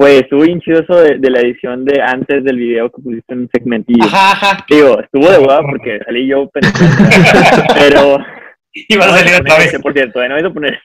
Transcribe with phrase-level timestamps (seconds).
[0.00, 3.34] Güey, estuvo bien chido eso de, de la edición de antes del video que pusiste
[3.34, 4.02] en un segmentillo.
[4.02, 4.64] Ajá, ajá.
[4.66, 6.96] Digo, estuvo de hueá porque salí yo pensando.
[7.74, 8.16] pero.
[8.72, 9.78] Y va a salir otra vez.
[9.82, 10.78] Por cierto, todavía no voy a poner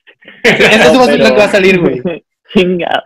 [0.43, 0.65] este.
[0.75, 2.01] Eso No, es lo que pero- va a salir, güey.
[2.53, 3.03] Chingada.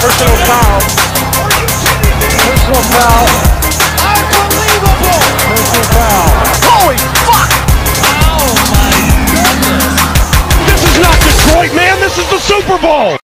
[0.00, 0.80] Personal foul.
[2.54, 3.28] Personal foul.
[4.38, 5.18] Unbelievable.
[5.50, 6.86] Personal foul.
[6.86, 7.63] Holy fuck!
[11.54, 12.00] Detroit, man.
[12.00, 13.16] This is the Super Bowl.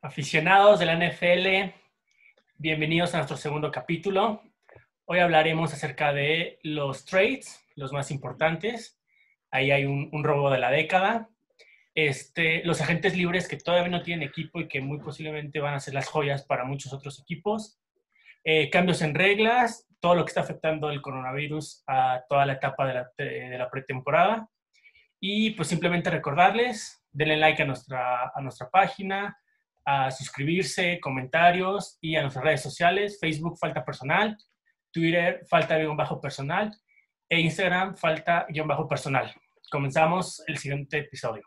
[0.00, 1.74] Aficionados de la NFL,
[2.56, 4.42] bienvenidos a nuestro segundo capítulo.
[5.06, 9.00] Hoy hablaremos acerca de los trades, los más importantes.
[9.50, 11.30] Ahí hay un, un robo de la década.
[11.96, 15.80] Este, los agentes libres que todavía no tienen equipo y que muy posiblemente van a
[15.80, 17.80] ser las joyas para muchos otros equipos.
[18.44, 22.86] Eh, cambios en reglas, todo lo que está afectando el coronavirus a toda la etapa
[22.86, 24.48] de la, de la pretemporada.
[25.18, 29.38] Y pues simplemente recordarles, denle like a nuestra, a nuestra página,
[29.84, 34.36] a suscribirse, comentarios y a nuestras redes sociales, Facebook Falta Personal,
[34.92, 36.70] Twitter Falta guion bajo personal
[37.28, 39.32] e Instagram Falta guion bajo personal.
[39.70, 41.42] Comenzamos el siguiente episodio.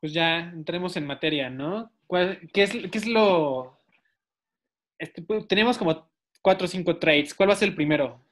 [0.00, 1.90] Pues ya entremos en materia, ¿no?
[2.06, 3.78] ¿Cuál- ¿Qué es, qué es lo...?
[4.98, 6.08] este, pues, tenemos como
[6.40, 7.34] cuatro o cinco trades.
[7.34, 8.24] ¿Cuál va a ser el primero?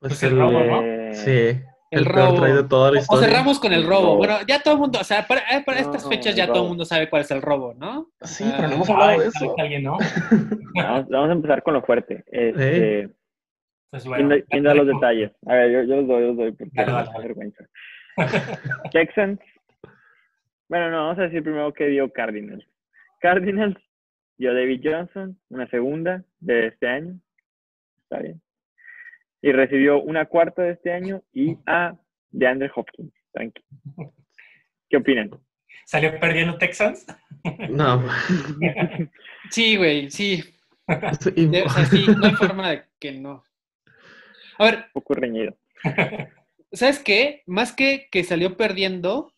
[0.00, 1.14] Pues Pues el robo, ¿no?
[1.14, 2.36] Sí, El robo.
[2.36, 4.16] trade de toda la O cerramos con el robo.
[4.16, 6.62] Bueno, ya todo el mundo, o sea, para, eh, para estas No, fechas ya todo
[6.64, 8.10] el mundo sabe cuál es el robo, ¿no?
[8.22, 9.54] Sí, pero no hemos hablado de eso.
[9.58, 9.96] alguien, ¿no?
[10.74, 12.24] Vamos, vamos a empezar con lo fuerte.
[12.26, 13.08] Este,
[13.90, 14.36] Pues ¿quién, bueno.
[14.36, 15.32] da, quién da los detalles?
[15.46, 17.18] A ver, yo, yo los doy, yo los doy porque da dale.
[17.26, 17.64] vergüenza.
[18.92, 19.40] Texans.
[20.68, 22.64] Bueno, no, vamos a decir primero que dio Cardinals.
[23.20, 23.76] Cardinals
[24.36, 27.18] dio David Johnson, una segunda de este año.
[28.02, 28.40] Está bien.
[29.40, 31.94] Y recibió una cuarta de este año y a
[32.30, 33.12] DeAndre Hopkins.
[34.88, 35.30] ¿Qué opinan?
[35.84, 37.06] ¿Salió perdiendo Texans?
[37.70, 38.04] No.
[39.50, 40.42] Sí, güey, sí.
[41.20, 43.42] Sí, De- o sea, sí, no hay forma de que no.
[44.58, 45.56] A ver, Un poco reñido.
[46.72, 47.42] ¿sabes qué?
[47.46, 49.32] Más que que salió perdiendo,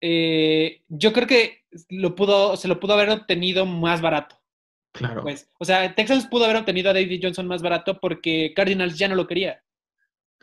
[0.00, 4.37] eh, yo creo que lo pudo, se lo pudo haber obtenido más barato.
[4.92, 5.22] Claro.
[5.22, 9.08] Pues, o sea, Texans pudo haber obtenido a David Johnson más barato porque Cardinals ya
[9.08, 9.62] no lo quería.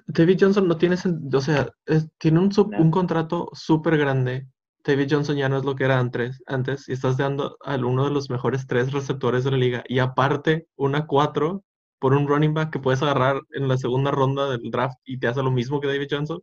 [0.07, 0.95] David Johnson no tiene,
[1.33, 2.79] o sea, es- tiene un, sub- No.
[2.81, 4.47] un contrato súper grande.
[4.84, 8.05] David Johnson ya no es lo que era antes, antes y estás dando a uno
[8.05, 11.63] de los mejores tres receptores de la liga y aparte una cuatro
[11.97, 15.25] por un running back que puedes agarrar en la segunda ronda del draft y te
[15.28, 16.39] hace lo mismo que David Johnson.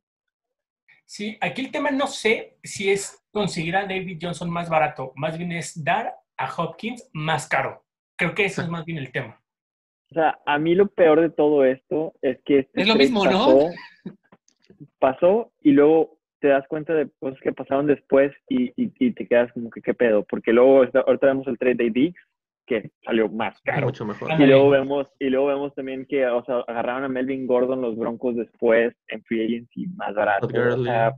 [1.06, 5.38] Sí, aquí el tema no sé si es conseguir a David Johnson más barato, más
[5.38, 7.84] bien es dar a Hopkins más caro.
[8.22, 9.40] Creo que ese es más bien el tema.
[10.10, 13.24] O sea, a mí lo peor de todo esto es que este Es lo mismo,
[13.24, 13.70] ¿no?
[14.98, 19.26] pasó, y luego te das cuenta de cosas que pasaron después y, y, y te
[19.26, 22.20] quedas como que qué pedo, porque luego está- ahorita vemos el trade de Diggs
[22.66, 23.86] que salió más caro.
[23.86, 24.30] Mucho mejor.
[24.40, 27.96] Y luego vemos y luego vemos también que o sea, agarraron a Melvin Gordon los
[27.96, 30.46] Broncos después en free agency más barato.
[30.46, 30.84] Todd O Gurley.
[30.84, 31.12] sea,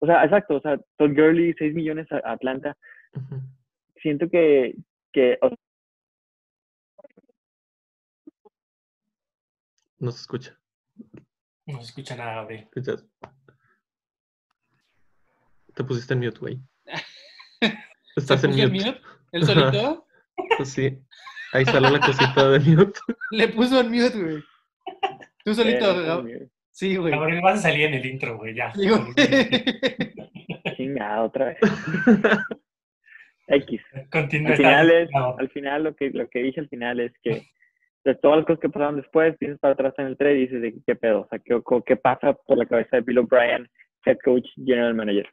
[0.00, 2.76] o sea, exacto, o sea, Todd Gurley 6 millones a Atlanta.
[4.02, 4.74] Siento que
[5.12, 5.50] que o
[9.98, 10.58] No se escucha.
[11.66, 12.64] No se escucha nada, Gabriel.
[12.64, 13.06] ¿Escuchas?
[15.74, 16.58] Te pusiste en mute, güey.
[17.60, 17.70] ¿Se
[18.16, 18.68] Estás en mute.
[18.68, 19.00] mute?
[19.32, 20.04] ¿Él solito?
[20.64, 20.96] Sí.
[21.52, 23.00] Ahí sale la cosita de mute.
[23.32, 24.42] Le puso en mute, güey.
[25.44, 27.10] Tú solito, eh, Gab- Sí, güey.
[27.10, 28.72] Gabriel, vas a salir en el intro, güey, ya.
[28.72, 28.86] Sí,
[30.76, 31.58] chingada otra vez.
[33.48, 33.80] X.
[34.12, 34.50] Continúa.
[34.52, 37.48] al final es, al final lo que lo que dije al final es que
[38.08, 40.62] de todas las cosas que pasaron después, piensas para atrás en el trade y dices
[40.62, 43.68] de qué pedo, o sea, qué, qué pasa por la cabeza de Bill O'Brien,
[44.06, 45.28] head coach, general manager.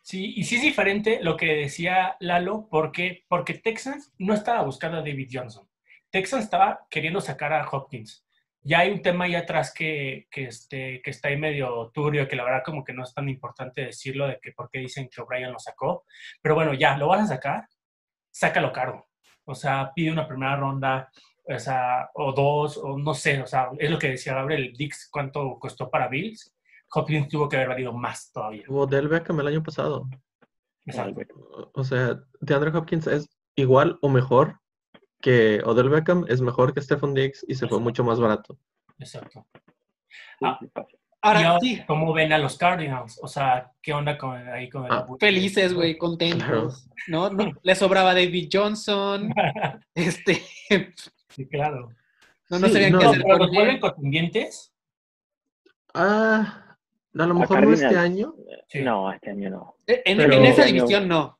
[0.00, 4.98] Sí, y sí es diferente lo que decía Lalo, porque, porque Texans no estaba buscando
[4.98, 5.66] a David Johnson.
[6.10, 8.24] Texans estaba queriendo sacar a Hopkins.
[8.60, 12.36] Ya hay un tema ahí atrás que, que, este, que está ahí medio turbio, que
[12.36, 15.20] la verdad como que no es tan importante decirlo de que por qué dicen que
[15.20, 16.04] O'Brien lo sacó.
[16.40, 17.66] Pero bueno, ya, lo vas a sacar,
[18.30, 19.08] sácalo caro.
[19.44, 21.10] O sea, pide una primera ronda,
[21.46, 25.08] o sea, o dos, o no sé, o sea, es lo que decía Gabriel, Dix,
[25.10, 26.54] ¿cuánto costó para Bills?
[26.92, 28.64] Hopkins tuvo que haber valido más todavía.
[28.68, 30.08] Hubo Del Beckham el año pasado.
[30.86, 31.70] Exacto.
[31.74, 34.60] O- sea, DeAndre Hopkins es igual o mejor
[35.20, 38.58] que Odell Beckham, es mejor que Stephen Diggs y se fue mucho más barato.
[38.98, 39.46] Exacto.
[40.42, 40.58] Ah.
[41.22, 43.18] Ahora ahora, sí, ¿cómo ven a los Cardinals?
[43.22, 46.86] O sea, ¿qué onda con ahí con el Ah, felices, güey, contentos.
[47.08, 47.30] ¿no?
[47.30, 49.32] no le sobraba David Johnson.
[49.94, 50.42] Este,
[51.34, 51.90] sí, claro.
[52.50, 54.72] no, no Sí, sabían no, qué hacer Pero los vuelven contendientes.
[55.94, 56.76] Ah,
[57.16, 58.34] A lo A mejor no este año.
[58.68, 58.82] Sí.
[58.82, 59.76] No, este año no.
[59.86, 61.38] En, Pero- en esa Año- división no.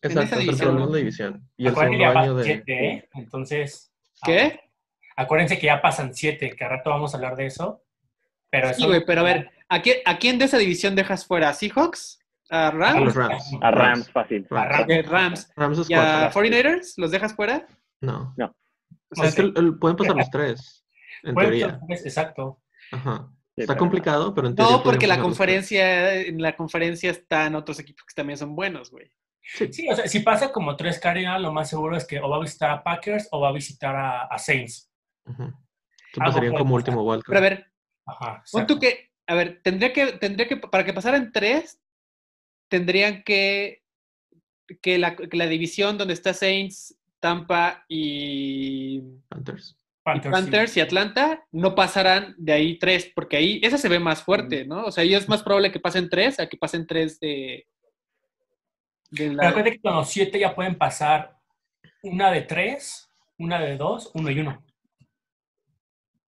[0.00, 0.92] En Exacto, esa es el división, ¿no?
[0.92, 1.48] división.
[1.56, 2.44] Y el segundo año de.
[2.44, 3.08] siete, ¿eh?
[3.14, 3.90] Entonces.
[4.24, 4.60] ¿Qué?
[5.16, 7.82] Acuérdense que ya pasan siete, que al rato vamos a hablar de eso.
[8.50, 11.26] Pero Sí, eso- güey, pero a ver, ¿a quién, ¿a quién de esa división dejas
[11.26, 11.48] fuera?
[11.48, 12.20] ¿A Seahawks?
[12.50, 13.00] ¿A A Rams?
[13.04, 13.50] los Rams.
[13.60, 14.46] A Rams, fácil.
[14.48, 14.86] Rams.
[14.86, 15.08] Rams.
[15.08, 15.52] Rams.
[15.56, 15.98] Rams es ¿Y a
[16.30, 16.40] cuatro.
[16.42, 16.94] 49ers?
[16.96, 17.66] ¿Los dejas fuera?
[18.00, 18.32] No.
[18.36, 18.54] No.
[19.10, 20.84] O sea, Es que el- el- pueden pasar los tres.
[21.24, 21.80] En teoría.
[21.88, 22.62] exacto.
[22.92, 23.28] Ajá.
[23.56, 24.76] Sí, Está complicado, pero en teoría.
[24.76, 29.10] no, porque la conferencia, en la conferencia están otros equipos que también son buenos, güey.
[29.42, 32.36] Sí, o sea, si pasa como tres Cardinals, lo más seguro es que o va
[32.36, 34.92] a visitar a Packers o va a visitar a, a Saints.
[35.26, 35.52] Que Algo
[36.32, 36.74] pasarían como pasar.
[36.74, 37.26] último wildcard.
[37.34, 37.66] Pero a ver,
[38.06, 38.42] Ajá.
[38.52, 41.80] pon tú que, a ver, tendría que, tendría que, para que pasaran tres,
[42.68, 43.82] tendrían que,
[44.82, 49.76] que la, que la división donde está Saints, Tampa y Panthers.
[50.04, 54.22] Panthers, Panthers y Atlanta no pasarán de ahí tres, porque ahí esa se ve más
[54.22, 54.84] fuerte, ¿no?
[54.86, 57.66] O sea, ahí es más probable que pasen tres a que pasen tres de.
[59.10, 61.36] de Pero la- acuérdate que con los siete ya pueden pasar
[62.02, 64.64] una de tres, una de dos, uno y uno.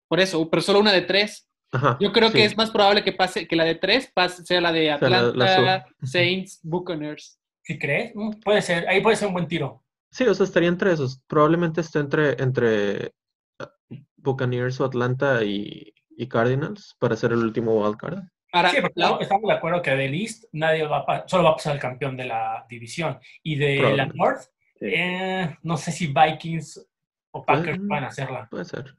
[0.09, 1.49] por eso, pero solo una de tres.
[1.73, 1.97] Ajá.
[2.01, 2.35] Yo creo sí.
[2.35, 5.09] que es más probable que pase, que la de tres pase, sea la de Sea
[5.09, 5.87] la- la Atlanta.
[6.05, 7.41] Saints, Buccaneers.
[7.63, 8.13] ¿Sí crees?
[8.15, 9.83] Mm, Puede ser, ahí puede ser un buen tiro.
[10.15, 11.21] Sí, o sea, estaría entre esos.
[11.27, 13.13] Probablemente esté entre, entre
[13.61, 18.21] uh, Buccaneers o Atlanta y, y Cardinals para ser el último wildcard.
[18.53, 18.77] Ahora, Sí,
[19.21, 22.17] estamos- de acuerdo que del East nadie va a solo va a pasar el campeón
[22.17, 23.19] de la división.
[23.43, 24.07] Y de la.
[24.07, 24.43] North,
[24.79, 24.87] Sí.
[24.95, 26.87] eh, no sé si Vikings
[27.33, 28.47] o Packers van a hacerla.
[28.49, 28.95] Puede ser.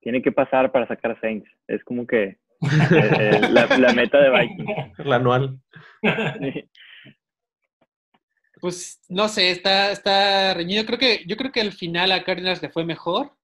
[0.00, 1.48] Tiene que pasar para sacar a Saints.
[1.68, 4.98] Es como que eh, eh, la, la meta de Vikings.
[5.06, 5.60] La anual.
[8.60, 10.84] Pues no sé, está, está reñido.
[10.86, 13.36] Creo que, yo creo que al final a Cardinals le fue mejor.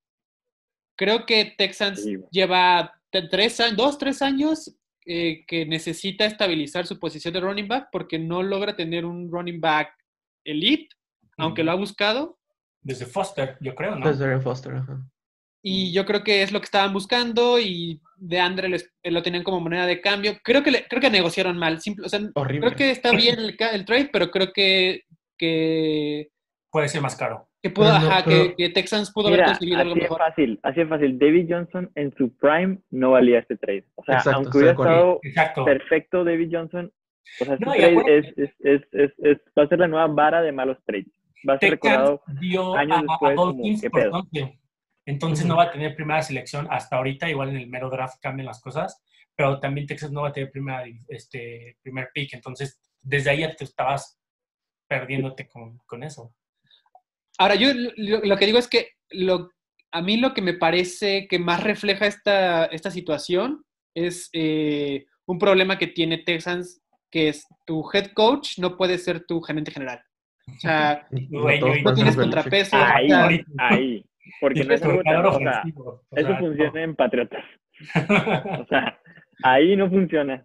[0.97, 4.75] Creo que Texans Sí, lleva tres años, dos, tres años
[5.05, 9.61] eh, que necesita estabilizar su posición de running back porque no logra tener un running
[9.61, 9.93] back
[10.45, 10.89] elite,
[11.37, 12.39] aunque lo ha buscado.
[12.81, 14.09] Desde Foster, yo creo, ¿no?
[14.09, 15.12] Desde Foster, ajá.
[15.65, 18.69] Y yo creo que es lo que estaban buscando y de Andre
[19.03, 20.33] eh, lo tenían como moneda de cambio.
[20.43, 21.81] Creo que, le- creo que negociaron mal.
[21.81, 22.61] Simple, o sea, Horrible.
[22.67, 25.03] creo que está bien el, ca- el trade, pero creo que,
[25.39, 26.29] que,
[26.71, 27.49] Puede ser más caro.
[27.63, 30.19] que pudo, no, ajá, pero- que, que Texans pudo haber conseguido algo así es mejor.
[30.19, 31.19] fácil, así es fácil.
[31.19, 33.85] David Johnson en su prime no valía este trade.
[33.95, 35.65] O sea, Exacto, aunque hubiera estado Exacto.
[35.65, 36.93] perfecto David Johnson,
[37.41, 40.07] o sea, este No, trade es, es, es, es, es- va a ser la nueva
[40.09, 41.07] vara de malos trades.
[41.49, 42.23] Va a ser Texans recordado.
[42.41, 44.23] dio años a, a después como, ¿qué pedo?
[45.07, 48.47] Entonces no va a tener primera selección hasta ahorita, igual en el mero draft cambian
[48.47, 49.03] las cosas,
[49.35, 53.55] pero también Texas no va a tener primera, este, primer pick, entonces desde ahí ya
[53.55, 54.19] te estabas
[54.89, 56.35] perdiéndote con, con eso.
[57.39, 59.51] Ahora, yo lo, lo que digo es que lo,
[59.93, 63.65] a mí lo que me parece que más refleja esta, esta situación
[63.95, 69.25] es eh, un problema que tiene Texans, que es tu head coach no puede ser
[69.27, 70.03] tu gerente general.
[70.49, 71.45] O sea, No
[71.83, 72.77] no tienes contrapeso.
[72.77, 73.51] Ahí, o sea, ahorita.
[73.59, 74.05] ahí.
[74.41, 75.63] Porque no es algo tan- o sea,
[76.13, 77.45] eso funciona en Patriotas.
[78.63, 78.99] O sea,
[79.43, 80.45] ahí no funciona.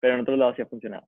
[0.00, 1.06] Pero en otros lados sí ha funcionado.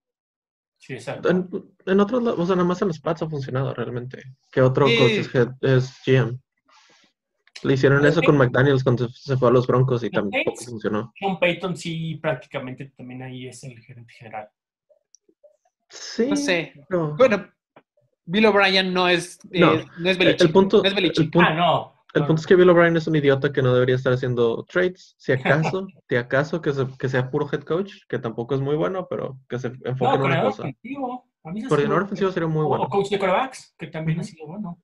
[0.79, 1.31] Sí, exacto.
[1.31, 1.49] En,
[1.87, 4.23] en otros lados, o sea, nada más en los Pats ha funcionado realmente.
[4.53, 4.99] Que otro Sí.
[4.99, 6.39] coach es, head- es GM.
[7.63, 10.67] Le hicieron eso con McDaniels cuando se- fue a los Broncos y tampoco Saints.
[10.67, 11.13] funcionó.
[11.19, 14.49] Sean Payton sí prácticamente también ahí es el gerente general.
[15.89, 16.27] Sí.
[16.29, 16.75] no sé.
[16.89, 17.49] pero- Bueno,
[18.27, 20.41] Bill O'Brien no es, eh, No, no, es el, Belichick.
[20.43, 21.25] el punto, no es Belichick.
[21.27, 21.96] el punto- Ah, no.
[22.17, 25.15] El punto es que Bill O'Brien es un idiota que no debería estar haciendo trades.
[25.19, 25.33] Si
[25.81, 29.07] acaso, si acaso que, se- que sea puro head coach, que tampoco es muy bueno,
[29.09, 30.63] pero que se enfoque no, en una cosa.
[30.63, 31.29] ofensivo.
[31.45, 32.85] A mí se Coordinador ofensivo sería muy bueno.
[32.85, 34.83] O coach de corebacks, que también ha sido bueno.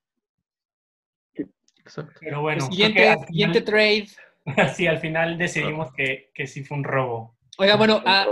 [1.79, 2.12] Exacto.
[2.21, 4.07] Pero bueno, siguiente, trade.
[4.75, 7.37] sí, al final decidimos que, que sí fue un robo.
[7.59, 8.27] Oiga, bueno, ah,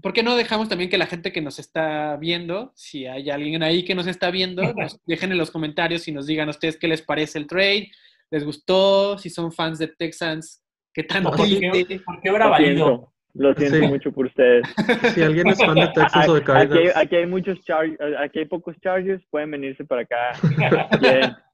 [0.00, 3.62] ¿por qué no dejamos también que la gente que nos está viendo, si hay alguien
[3.62, 6.76] ahí que nos está viendo, nos dejen en los comentarios y nos digan a ustedes
[6.76, 7.90] qué les parece el trade,
[8.32, 10.62] les gustó, si son fans de Texans,
[10.92, 12.00] qué tan ¿O por qué, triste.
[12.00, 12.86] por qué habrá Lo valido?
[12.86, 13.86] siento, lo siento Sí.
[13.86, 14.66] mucho por ustedes.
[15.14, 18.16] Si alguien es fan de Texas o de Aquí hay, Cardinals, aquí hay muchos Char-
[18.24, 20.32] aquí hay pocos Chargers, pueden venirse para acá.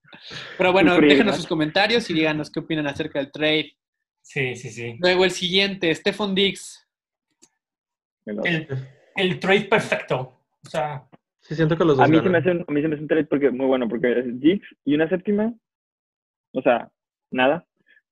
[0.57, 1.37] Pero bueno, Sufrir, déjenos ¿no?
[1.37, 3.73] sus comentarios y díganos qué opinan acerca del trade.
[4.23, 4.97] Sí, sí, sí.
[5.01, 6.87] Luego el siguiente, Stephon Diggs.
[8.25, 8.67] El,
[9.17, 10.35] el trade perfecto.
[10.65, 11.05] O sea,
[11.41, 12.95] sí siento que los dos A mí, se me hace un, a mí se me
[12.95, 15.53] hace un trade porque, muy bueno, porque es Diggs y una séptima,
[16.53, 16.91] o sea,
[17.31, 17.67] nada,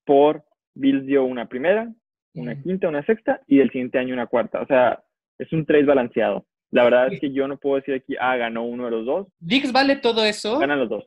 [0.04, 1.92] por Bills dio una primera,
[2.34, 2.62] una Mm.
[2.62, 4.60] quinta, una sexta y el siguiente año una cuarta.
[4.60, 5.02] O sea,
[5.38, 6.46] es un trade balanceado.
[6.70, 9.28] La verdad es que yo no puedo decir aquí, ah, ganó uno de los dos,
[9.38, 10.58] Diggs vale todo eso.
[10.58, 11.04] ganan los dos.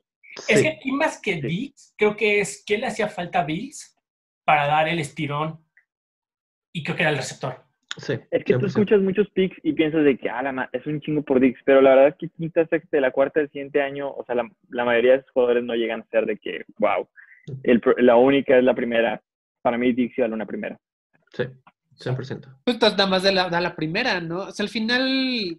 [0.48, 0.64] es Sí.
[0.64, 1.42] que aquí más que Sí.
[1.42, 3.96] Diggs, creo que es que le hacía falta a Bills
[4.46, 5.60] para dar el estirón
[6.74, 7.64] y creo que era el receptor.
[7.98, 8.68] Sí, Es que tú 100%.
[8.68, 11.82] escuchas muchos picks y piensas de que, ah, la es un chingo por Dix, pero
[11.82, 14.50] la verdad es que quinta, sexta y la cuarta del siguiente año, o sea, la,
[14.70, 17.08] la mayoría de esos jugadores no llegan a ser de que, wow,
[17.64, 19.22] el, la única es la primera.
[19.62, 20.80] Para mí, Dix iba a una primera.
[21.34, 21.44] Sí,
[21.98, 22.16] 100%.
[22.16, 24.42] Pues entonces nada más de la, da la primera, ¿no?
[24.44, 25.58] O sea, al final,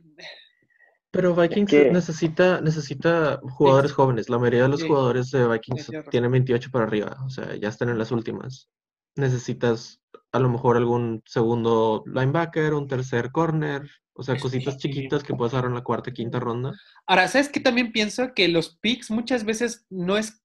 [1.11, 4.31] Pero Vikings necesita, necesita jugadores jóvenes.
[4.31, 4.87] La mayoría de los Sí.
[4.87, 7.17] jugadores de Vikings tienen 28 para arriba.
[7.27, 8.71] O sea, ya están en las últimas.
[9.17, 10.01] Necesitas
[10.33, 13.89] a lo mejor algún segundo linebacker, un tercer corner.
[14.13, 16.73] O sea, cositas chiquitas que puedes dar en la cuarta, quinta ronda.
[17.07, 17.59] Ahora, ¿sabes qué?
[17.59, 20.43] También pienso que los picks muchas veces no es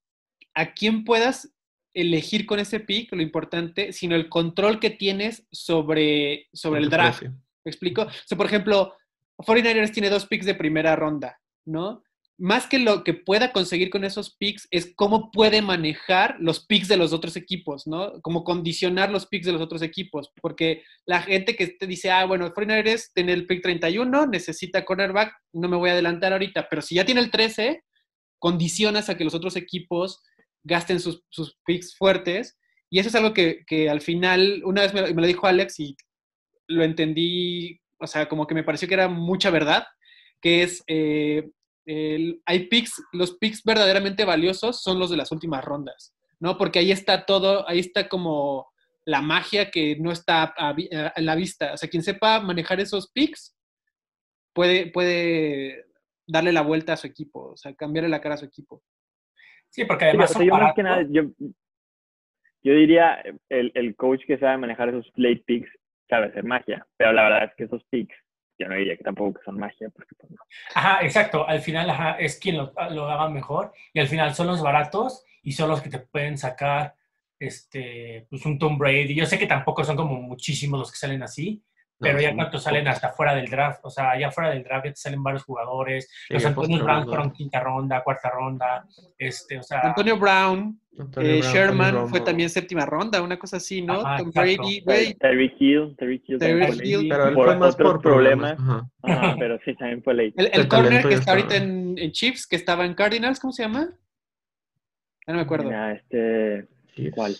[0.54, 1.54] a quién puedas
[1.94, 7.20] elegir con ese pick, lo importante, sino el control que tienes sobre, sobre el draft.
[7.20, 7.38] precio.
[7.66, 8.04] ¿Me explico?
[8.04, 8.96] O sea, por ejemplo,
[9.38, 12.04] 49ers tiene dos picks de primera ronda, ¿no?
[12.38, 16.90] Más que lo que pueda conseguir con esos picks es cómo puede manejar los picks
[16.90, 18.22] de los otros equipos, ¿no?
[18.22, 20.32] Cómo condicionar los picks de los otros equipos.
[20.42, 25.34] Porque la gente que te dice, ah, bueno, 49ers tiene el pick 31, necesita cornerback,
[25.54, 27.84] no me voy a adelantar ahorita, pero si ya tiene el 13,
[28.38, 30.22] condicionas a que los otros equipos
[30.64, 32.58] gasten sus, sus picks fuertes.
[32.90, 35.80] Y eso es algo que, que al final, una vez me, me lo dijo Alex
[35.80, 35.96] y
[36.68, 39.86] lo entendí, o sea, como que me pareció que era mucha verdad,
[40.42, 41.50] que es, eh,
[41.86, 46.58] el- hay picks, los picks verdaderamente valiosos son los de las últimas rondas, ¿no?
[46.58, 48.68] Porque ahí está todo, ahí está como
[49.06, 51.74] la magia que no está a, vi- a- a la vista.
[51.74, 53.56] O sea, quien sepa manejar esos picks
[54.54, 55.86] puede, puede
[56.28, 58.82] darle la vuelta a su equipo, o sea, cambiarle la cara a su equipo.
[59.70, 61.24] Sí, porque Sí, además o sea, son yo más que nada, yo,
[62.64, 65.70] yo diría, el, el coach que sabe manejar esos late picks
[66.10, 68.16] sabe hacer magia, pero la verdad es que esos picks,
[68.58, 70.08] yo no diría que tampoco que son magia, pues.
[70.74, 71.48] Ajá, exacto.
[71.48, 75.26] Al final ajá, es quien lo, lo haga mejor y al final son los baratos
[75.42, 76.96] y son los que te pueden sacar
[77.40, 79.16] este, pues un Tom Brady.
[79.16, 81.64] Yo sé que tampoco son como muchísimos los que salen así,
[81.98, 83.80] No, pero ya cuántos salen hasta fuera del draft.
[83.84, 86.10] O sea, allá fuera del draft ya te salen varios jugadores.
[86.28, 88.86] Sí, Los ya Antonio Brown fueron quinta ronda, cuarta ronda.
[89.18, 93.58] Este, o sea, Antonio Brown, Antonio eh, Brown, Sherman fue también séptima ronda, una cosa
[93.58, 94.02] así, ¿no?
[94.02, 94.32] Ajá, Tom.
[94.34, 95.14] Brady, güey.
[95.14, 96.38] Terry Hill, Terry Hill.
[96.38, 98.56] Pero él por fue más por problemas.
[98.56, 98.90] problemas.
[99.02, 99.20] Ajá.
[99.28, 100.34] Ajá, pero sí, también fue late.
[100.36, 103.40] El, el El corner que ya está ahorita en, en Chiefs, que estaba en Cardinals,
[103.40, 103.90] ¿cómo se llama?
[105.28, 105.66] Ah, no me acuerdo.
[105.66, 107.16] Mira, este, Chiefs.
[107.16, 107.36] ¿cuál?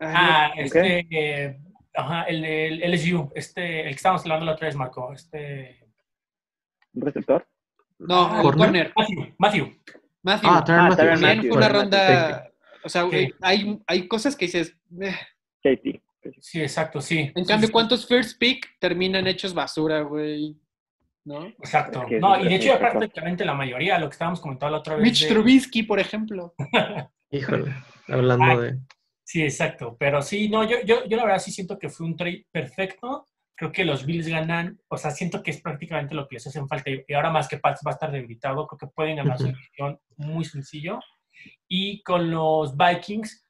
[0.00, 1.60] ah, este, eh,
[1.94, 5.12] ajá, el, el LSU, este, el que estábamos hablando la otra vez, Marco.
[5.12, 5.84] Este,
[6.94, 7.46] ¿Un receptor?
[7.98, 8.58] No, Ah, el ¿corner?
[8.66, 8.92] corner.
[8.96, 9.78] Matthew, Matthew.
[10.22, 10.50] Matthew.
[10.50, 11.48] Ah, Ah, También Matthew.
[11.48, 12.50] fue una ronda.
[12.84, 13.16] O sea, Sí.
[13.16, 14.76] eh, hay, hay cosas que dices.
[15.00, 15.14] eh.
[15.62, 16.02] Katie.
[16.40, 17.32] Sí, exacto, sí.
[17.34, 17.72] En Sí, cambio, sí.
[17.72, 20.56] ¿cuántos first pick terminan hechos basura, güey?
[21.24, 21.46] ¿No?
[21.46, 22.02] Exacto.
[22.02, 24.78] Es que no, y de hecho ya prácticamente la mayoría, lo que estábamos comentando la
[24.80, 25.04] otra vez.
[25.04, 26.54] Mitch de- Trubisky, por ejemplo.
[27.30, 27.72] Híjole,
[28.08, 28.78] hablando Ah, de...
[29.32, 29.96] Sí, exacto.
[29.98, 33.26] Pero sí, no, yo, yo, yo la verdad sí siento que fue un trade perfecto.
[33.56, 36.68] Creo que los Bills ganan, o sea, siento que es prácticamente lo que les hacen
[36.68, 36.90] falta.
[36.90, 39.98] Y ahora más que Pats va a estar debilitado, creo que pueden ganar su división
[40.18, 41.00] muy sencillo.
[41.66, 43.48] Y con los Vikings,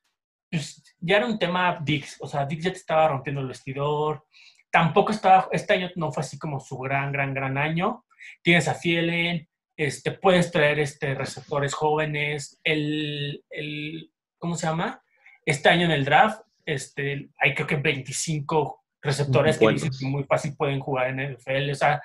[0.49, 2.17] pues ya era un tema Dix.
[2.21, 4.25] O sea, Dix ya te estaba rompiendo el vestidor.
[4.71, 8.05] Tampoco estaba, este año no fue así como su gran, gran, gran año.
[8.41, 12.61] Tienes a Fielen, este, puedes traer este, receptores jóvenes.
[12.63, 15.03] El, el, ¿cómo se llama?
[15.45, 20.25] Este año en el draft, este, hay creo que 25 receptores que dicen que muy
[20.25, 21.71] fácil pueden jugar en NFL.
[21.71, 22.01] O sea,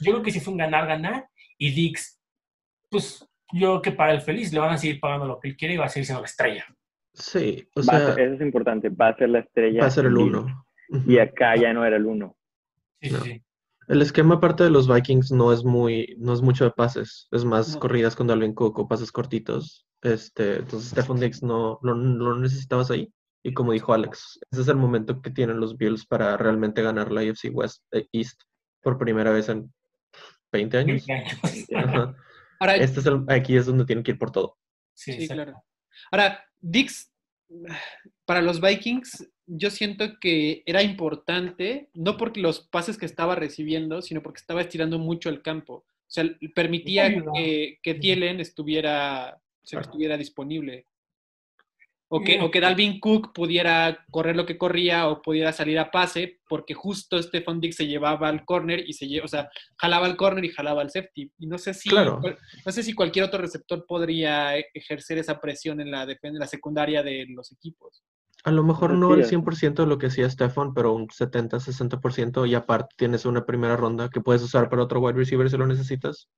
[0.00, 1.28] yo creo que sí fue un ganar-ganar.
[1.58, 2.20] Y Dix,
[2.88, 3.20] pues
[3.52, 5.74] yo creo que para el feliz le van a seguir pagando lo que él quiere
[5.74, 6.64] y va a seguir siendo la estrella.
[7.12, 9.80] Sí, o sea, ser- eso es importante, va a ser la estrella.
[9.80, 10.64] va a ser el uno.
[11.06, 12.36] Y acá ya no era el uno.
[13.02, 13.20] Sí, No.
[13.20, 13.42] sí, sí.
[13.88, 17.44] El esquema aparte de los Vikings no es muy, no es mucho de pases, es
[17.44, 17.80] más No.
[17.80, 19.87] corridas con Dalvin Cook o pases cortitos.
[20.02, 23.12] Este, entonces Stephon Diggs no lo, lo necesitabas ahí.
[23.42, 27.10] Y como dijo Alex, ese es el momento que tienen los Bills para realmente ganar
[27.10, 28.40] la AFC West eh, East
[28.82, 29.72] por primera vez en
[30.52, 31.06] 20 años.
[31.06, 32.16] 20 años.
[32.60, 34.56] Ahora, Este es el, aquí es donde tienen que ir por todo.
[34.94, 35.62] Sí, Sí, claro.
[36.10, 37.12] Ahora, Dix,
[38.24, 44.02] para los Vikings, yo siento que era importante, no porque los pases que estaba recibiendo,
[44.02, 45.74] sino porque estaba estirando mucho el campo.
[45.74, 46.24] O sea,
[46.54, 47.94] permitía que, que.
[47.94, 49.40] Thielen estuviera,
[49.76, 49.86] Claro.
[49.86, 50.86] estuviera disponible.
[52.10, 52.42] O que, Bien.
[52.42, 56.72] o que Dalvin Cook pudiera correr lo que corría o pudiera salir a pase, porque
[56.72, 60.42] justo Stephon Diggs se llevaba al corner y se lle- o sea, jalaba al corner
[60.46, 61.30] y jalaba al safety.
[61.38, 62.18] Y no sé si Claro.
[62.64, 66.46] no sé si cualquier otro receptor podría e- ejercer esa presión en la, en la
[66.46, 68.02] secundaria de los equipos.
[68.44, 69.28] A lo mejor Así no el es.
[69.28, 74.08] 100% de lo que hacía Stephon, pero un 70-60% y aparte tienes una primera ronda
[74.08, 76.30] que puedes usar para otro wide receiver si lo necesitas.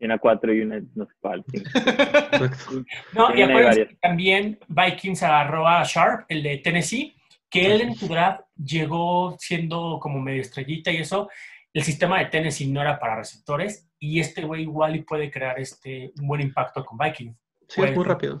[0.00, 1.44] Y una 4 y una no sé cuál.
[3.12, 7.14] No, y acuérdense que también Vikings agarró a Sharp, el de Tennessee,
[7.50, 11.28] que él en tu draft llegó siendo como medio estrellita y eso,
[11.72, 15.58] el sistema de Tennessee no era para receptores y este güey igual y puede crear
[15.60, 17.36] este un buen impacto con Vikings.
[17.68, 18.40] Sí, es muy rápido.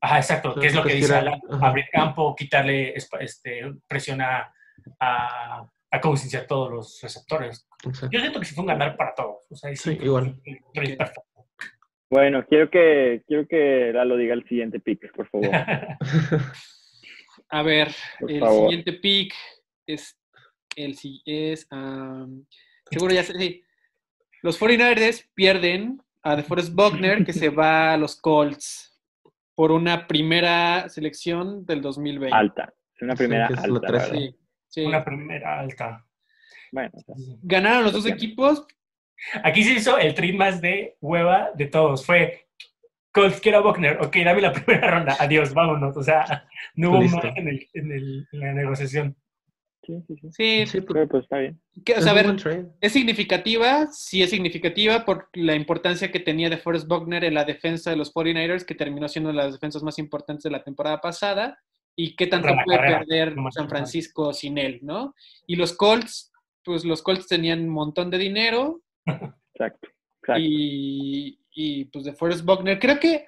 [0.00, 4.52] Ajá, exacto, que es lo que puedes dice Alan, abrir campo, quitarle este, presión a,
[5.00, 6.00] a, a
[6.38, 7.68] a todos los receptores.
[7.84, 8.08] Exacto.
[8.12, 9.36] Yo siento que sí fue un ganar para todos.
[9.50, 10.40] O sea, Sí, igual.
[12.08, 15.50] Bueno, quiero que, quiero que Lalo diga el siguiente pick, por favor.
[17.48, 17.88] A ver,
[18.20, 18.68] Por el favor.
[18.70, 19.32] siguiente pick
[19.86, 20.18] es
[20.74, 21.68] el si- es
[22.90, 23.34] seguro ya sé.
[23.38, 23.62] sí.
[24.42, 28.98] Los 49ers pierden a DeForest Buckner que se va a los Colts
[29.54, 32.36] por una primera selección del 2020.
[32.36, 32.72] Alta.
[32.94, 33.68] Es una Sí, primera la alta.
[33.68, 33.92] la 13.
[34.12, 34.18] verdad.
[34.18, 34.36] Sí,
[34.76, 34.84] sí.
[34.84, 36.04] Una primera alta.
[36.70, 36.90] Bueno,
[37.42, 38.66] Ganaron los dos equipos.
[39.42, 42.04] Aquí se hizo el trade más de hueva de todos.
[42.04, 42.48] Fue
[43.12, 43.98] Colts, quiero a Buckner.
[44.02, 45.16] Ok, dame la primera ronda.
[45.18, 45.96] Adiós, vámonos.
[45.96, 47.16] O sea, no hubo Listo.
[47.16, 49.16] más en, el, en, el- en la negociación.
[49.82, 50.28] sí, sí, sí.
[50.32, 51.58] Sí, Sí, pues, Pero pues está bien.
[51.84, 52.26] que, o es a ver.
[52.82, 53.86] ¿Es significativa?
[53.92, 57.96] Sí es significativa por la importancia que tenía de Forrest Buckner en la defensa de
[57.96, 61.58] los 49ers, que terminó siendo una de las defensas más importantes de la temporada pasada,
[61.96, 65.14] y qué tanto puede carrera, perder San Francisco sin él, ¿no?
[65.46, 66.30] Y los Colts,
[66.62, 69.88] pues los Colts tenían un montón de dinero Exacto.
[70.22, 70.40] Exacto.
[70.42, 73.24] y, y, pues de Forrest Buckner, creo que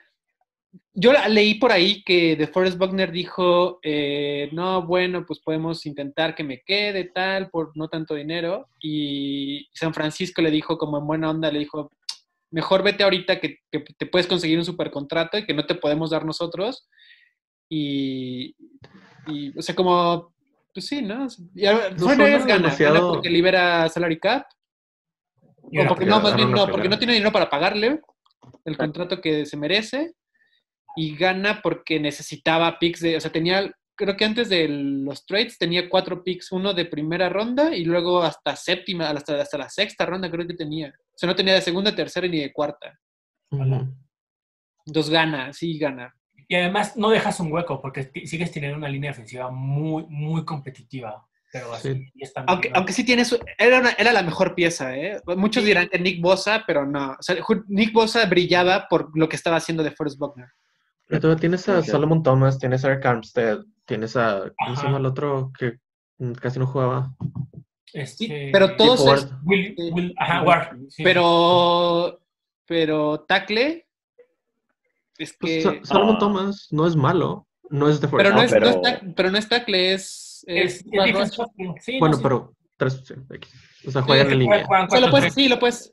[0.93, 5.87] yo la- leí por ahí que de Forrest Buckner dijo, eh, no, bueno, pues podemos
[5.87, 8.69] intentar que me quede tal por no tanto dinero.
[8.83, 11.91] Y San Francisco le dijo como en buena onda, le dijo,
[12.51, 16.11] mejor vete ahorita que, que te puedes conseguir un supercontrato y que no te podemos
[16.11, 16.89] dar nosotros.
[17.69, 18.57] Y,
[19.27, 20.33] y, o sea, como,
[20.73, 21.27] pues sí, ¿no?
[21.55, 24.47] Y ahora, No 49ers suena gana, gana demasiado- porque libera salary cap.
[25.63, 28.01] O porque, no, más bien porque no tiene dinero para pagarle
[28.65, 30.15] el contrato que se merece
[30.97, 35.59] y gana porque necesitaba picks de, o sea, tenía, creo que antes de los trades
[35.59, 40.07] tenía cuatro picks, uno de primera ronda y luego hasta séptima, hasta, hasta la sexta
[40.07, 40.89] ronda creo que tenía.
[40.89, 42.99] O sea, no tenía de segunda, tercera ni de cuarta.
[43.51, 43.95] Ujú.
[44.87, 46.15] Entonces gana, sí gana.
[46.49, 51.25] Y además no dejas un hueco porque sigues teniendo una línea defensiva muy, muy competitiva.
[51.53, 52.13] Pero así Sí.
[52.47, 55.21] Aunque, aunque sí tiene su, era, una- era la mejor pieza, ¿eh?
[55.37, 57.13] Muchos dirán que Nick Bosa, pero no.
[57.13, 57.37] O sea,
[57.69, 60.49] Nick Bosa brillaba por lo que estaba haciendo de Forrest Buckner.
[61.07, 61.83] Pero tienes a.
[61.83, 64.53] Solomon Thomas, tienes a Eric Armstead, tienes a.
[64.63, 65.79] ¿Cómo se llama el otro que
[66.41, 67.15] casi no jugaba?
[67.95, 69.31] Este, Sí, pero todos es-.
[69.45, 69.75] Will.
[69.93, 71.03] Will- ajá, Ward, sí.
[71.03, 72.21] Pero,
[72.67, 73.88] pero Tacle
[75.19, 76.19] es Pues, que, Sa- Solomon.
[76.19, 78.77] Thomas no es malo, no es de pero no es, no pero- es
[79.31, 79.49] no es
[79.85, 81.75] es, es, es es tackle.
[81.81, 82.23] Sí, no, Bueno, sí.
[82.23, 83.03] pero tres,
[83.87, 84.65] o sea, juegan Sí, en línea.
[84.67, 85.35] Juegan O sea, lo cuatro, puedes, tres.
[85.35, 85.93] sí, lo puedes,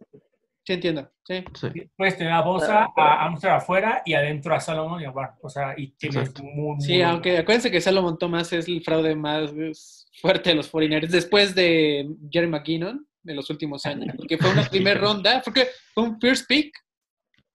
[0.64, 1.44] sí entiendo, sí.
[1.54, 1.68] Sí.
[1.98, 5.32] Puedes tener a Bosa, a Amsterdam afuera y adentro a Salomon y a Ward.
[5.42, 9.16] O sea, y tienes muy, muy Sí, aunque acuérdense que Salomon Thomas es el fraude
[9.16, 9.52] más
[10.22, 14.64] fuerte de los 49ers después de Jerry McKinnon en los últimos años, porque fue una
[14.70, 16.82] primera ronda, porque fue un first pick no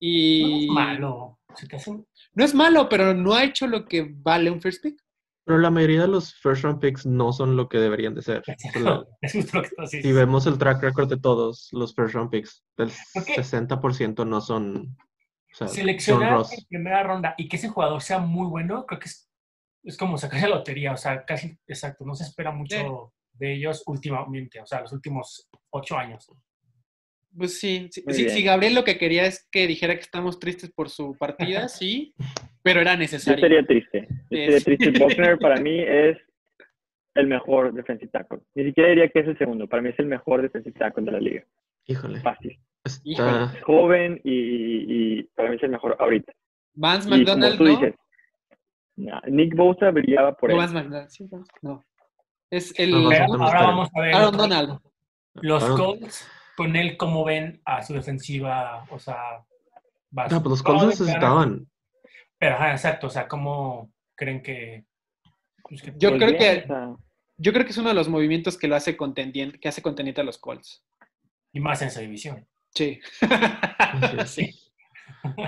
[0.00, 1.38] y es malo.
[1.54, 4.60] Se te hace un- no es malo, pero no ha hecho lo que vale un
[4.60, 4.96] first pick.
[5.44, 8.42] Pero la mayoría de los first round picks no son lo que deberían de ser.
[8.80, 9.04] La-.
[9.88, 13.34] Si vemos el track record de todos los first round picks, el ¿Por qué?
[13.36, 14.96] 60% no son.
[15.52, 19.08] O sea, Seleccionar en primera ronda y que ese jugador sea muy bueno, creo que
[19.08, 19.28] es,
[19.82, 20.92] es como sacar la lotería.
[20.92, 22.04] O sea, casi exacto.
[22.04, 24.60] No se espera mucho de ellos últimamente.
[24.60, 26.30] O sea, los últimos ocho años.
[27.36, 30.88] Pues sí, sí, si Gabriel lo que quería es que dijera que estamos tristes por
[30.88, 32.14] su partida, sí,
[32.62, 33.40] pero era Yo necesario.
[33.40, 34.08] sería triste.
[34.30, 34.90] Yo sería triste.
[34.98, 36.18] Buckner para mí es
[37.14, 38.40] el mejor defensive tackle.
[38.54, 39.66] Ni siquiera diría que es el segundo.
[39.68, 41.44] Para mí es el mejor defensive tackle de la liga.
[41.86, 42.20] Híjole.
[42.20, 42.58] Fácil.
[43.04, 44.84] Está, Es joven y, y-
[45.18, 46.32] y para mí es el mejor ahorita.
[46.74, 47.70] Vance McDonald, tú ¿no?
[47.70, 47.94] dices,
[48.96, 50.60] nah, Nick Bosa brillaba por No, él.
[50.60, 51.28] Vance McDonald, sí,
[51.62, 51.84] no.
[52.50, 54.14] Es el No, Pero no, no, ahora vamos a ver.
[54.14, 54.78] Aaron Donald.
[55.34, 56.28] Los Colts,
[56.60, 58.84] con él, ¿cómo ven a su defensiva?
[58.90, 59.42] O sea,
[60.16, 61.66] va No, pues los ¿cómo Colts necesitaban.
[62.38, 63.06] Pero, ajá, exacto.
[63.06, 64.84] O sea, ¿cómo creen que.
[65.62, 66.66] pues, que- Yo Pues creo que-
[67.38, 70.20] Yo creo que es uno de los movimientos que lo hace contendiente, que hace contendiente
[70.20, 70.84] a los Colts.
[71.54, 72.46] Y más en esa división.
[72.74, 73.00] Sí.
[74.26, 74.50] Sí.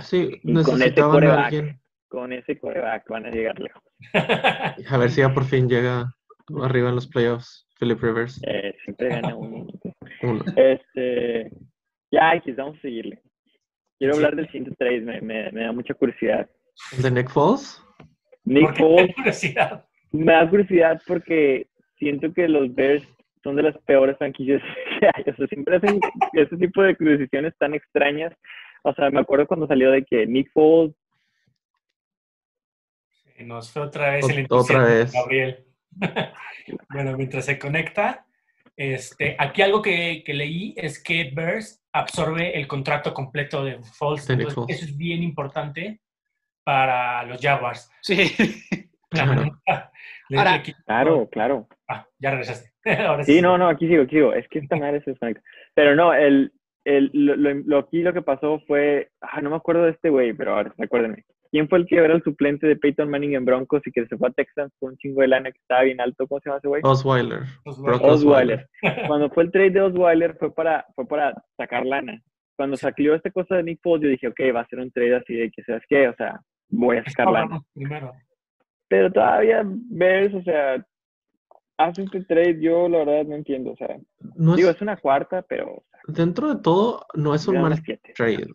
[0.00, 1.44] Sí, Y con ese necesitaban a coreback.
[1.44, 1.80] alguien.
[2.08, 3.82] con ese coreback van a llegar lejos.
[4.90, 6.14] A ver si ya por fin llega
[6.62, 7.66] arriba en los playoffs.
[7.78, 8.40] Philip Rivers.
[8.46, 9.66] Eh, siempre gana uno.
[10.22, 10.44] Uno.
[10.56, 11.50] Este,
[12.10, 13.20] ya, X, vamos a seguirle.
[13.98, 14.18] Quiero Sí.
[14.18, 16.48] hablar del siguiente trade, me, me, me da mucha curiosidad.
[16.98, 17.82] ¿De Nick Foles?
[18.44, 18.82] Nick ¿Por qué?
[18.82, 19.84] Foles, curiosidad.
[20.10, 23.06] me da curiosidad porque siento que los Bears
[23.44, 24.60] son de las peores franquicias
[25.00, 25.24] que hay.
[25.32, 26.00] O sea, siempre hacen
[26.32, 28.32] ese tipo de decisiones tan extrañas.
[28.84, 30.94] O sea, me acuerdo cuando salió de que Nick Foles,
[33.40, 35.12] Nos fue otra vez el otra vez.
[35.12, 35.64] Gabriel.
[36.90, 38.24] Bueno, mientras se conecta,
[38.76, 43.96] este, aquí algo que, que leí es que Bears absorbe el contrato completo de Entonces,
[43.96, 44.30] Foles.
[44.30, 46.00] eso es bien importante
[46.64, 47.90] para los Jaguars.
[48.00, 48.32] Sí.
[49.10, 49.60] La Claro.
[50.34, 51.68] Ahora- Claro, claro.
[51.88, 52.72] Ah, ya regresaste.
[53.06, 54.32] Ahora Sí, no, no, aquí sigo, aquí sigo.
[54.32, 55.42] Es que esta madre se desconecta.
[55.74, 56.52] Pero no, el,
[56.86, 60.08] el, lo, lo- lo- aquí lo que pasó fue, ah, no me acuerdo de este
[60.08, 61.24] güey, pero ahora recuérdenme.
[61.52, 64.16] ¿Quién fue el que era el suplente de Peyton Manning en Broncos y que se
[64.16, 66.26] fue a Texans con un chingo de lana que estaba bien alto?
[66.26, 66.80] ¿Cómo se llama ese güey?
[66.82, 67.40] Osweiler.
[67.66, 68.00] Osweiler.
[68.02, 68.68] Osweiler.
[69.06, 72.18] Cuando fue el trade de Osweiler fue para, fue para sacar lana.
[72.56, 75.14] Cuando salió esta cosa de Nick Foles, yo dije, ok, va a ser un trade
[75.16, 76.08] así de que, ¿sabes qué?
[76.08, 77.60] O sea, voy a sacar lana.
[77.74, 78.12] Primero.
[78.88, 80.86] Pero todavía Bears, o sea,
[81.76, 83.72] hace este trade, yo la verdad no entiendo.
[83.72, 83.94] O sea,
[84.36, 88.14] No digo, es, es una cuarta, pero dentro de todo, no es un mal siete.
[88.16, 88.46] trade.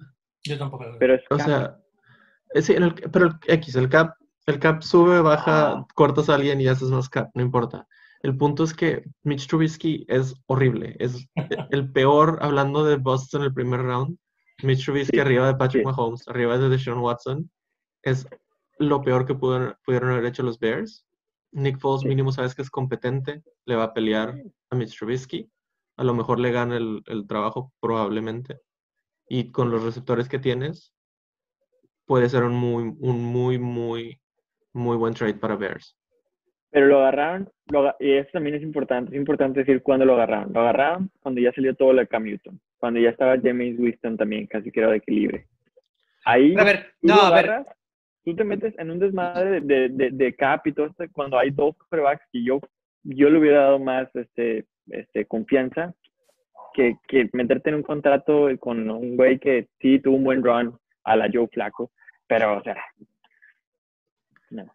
[0.46, 0.84] Yo tampoco.
[0.84, 1.00] lo veo.
[1.00, 1.78] Pero es O sea,
[2.56, 5.86] sí, en el- pero el X, el cap, el cap sube, baja, Ah.
[5.96, 7.88] cortas a alguien y haces más cap, no importa.
[8.22, 10.96] El punto es que Mitch Trubisky es horrible.
[11.00, 11.28] Es
[11.72, 14.18] el peor, hablando de Boston el primer round.
[14.64, 15.86] Mitch Trubisky Sí, arriba de Patrick sí.
[15.86, 17.50] Mahomes, arriba de Deshaun Watson.
[18.04, 18.26] Es
[18.80, 21.06] lo peor que pudieron, pudieron haber hecho los Bears.
[21.52, 22.08] Nick Foles Sí.
[22.08, 24.36] mínimo sabes que es competente, le va a pelear
[24.72, 25.50] a Mitch Trubisky.
[25.98, 28.60] A lo mejor le gana el, el trabajo, probablemente.
[29.30, 30.94] Y con los receptores que tienes,
[32.08, 34.20] puede ser un muy, un muy, muy,
[34.74, 35.96] muy buen trade para Bears.
[36.72, 40.52] Pero lo agarraron, lo y eso también es importante, es importante decir cuándo lo agarraron.
[40.54, 44.18] Lo agarraron cuando ya salió todo lo de Cam Newton, cuando ya estaba James Winston
[44.18, 45.44] también, casi que era de equilibrio.
[46.26, 47.50] Ahí, A ver, tú no, lo a ver.
[47.50, 47.68] agarras,
[48.26, 51.38] tú te metes en un desmadre de, de, de, de cap y todo esto, cuando
[51.38, 52.60] hay dos quarterbacks que yo,
[53.04, 55.94] yo le hubiera dado más este, este, confianza
[56.74, 60.78] que, que meterte en un contrato con un güey que sí tuvo un buen run
[61.08, 61.92] a la Joe Flaco,
[62.28, 62.76] pero, o sea,
[64.50, 64.66] no.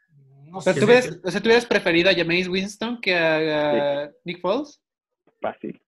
[0.47, 0.81] No O sea, sé.
[0.81, 4.83] ¿tú hubieras, o sea, ¿tú hubieras preferido a Jameis Winston que a, a Nick Foles?
[5.41, 5.81] fácil.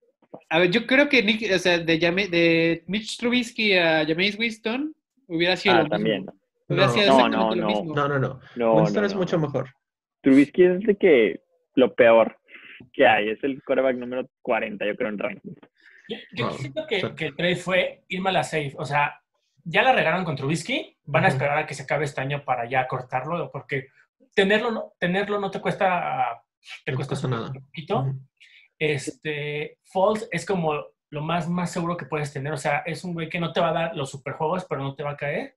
[0.50, 4.37] A ver, yo creo que Nick, o sea, de, Jame- de Mitch Trubisky a Jameis
[4.38, 4.92] Winston
[5.28, 6.22] hubiera sido Ah, lo también.
[6.22, 6.35] mismo.
[6.68, 6.92] Hubiera No.
[6.92, 7.66] sido No, no, lo no.
[7.68, 7.94] mismo.
[7.94, 8.40] No, no, no.
[8.57, 9.42] No, Winston no, es no, mucho no.
[9.46, 9.68] mejor.
[10.22, 11.40] Trubisky es de que
[11.76, 12.37] lo peor
[12.92, 15.52] que hay, es el quarterback número 40, yo creo, en ranking.
[16.09, 18.72] Yo, yo siento que, que el trade fue irme a la safe.
[18.76, 19.20] O sea,
[19.64, 20.96] ya la regaron con Trubisky.
[21.05, 23.88] Van a esperar a que se acabe este año para ya cortarlo, porque
[24.35, 26.42] tenerlo no, tenerlo no te cuesta,
[26.85, 27.53] te No cuesta cuesta nada.
[27.53, 28.00] poquito.
[28.00, 28.20] Ujú.
[28.79, 30.74] Este, Falls es como
[31.11, 32.53] lo más, más seguro que puedes tener.
[32.53, 34.83] O sea, es un güey que no te va a dar los super juegos, pero
[34.83, 35.57] no te va a caer.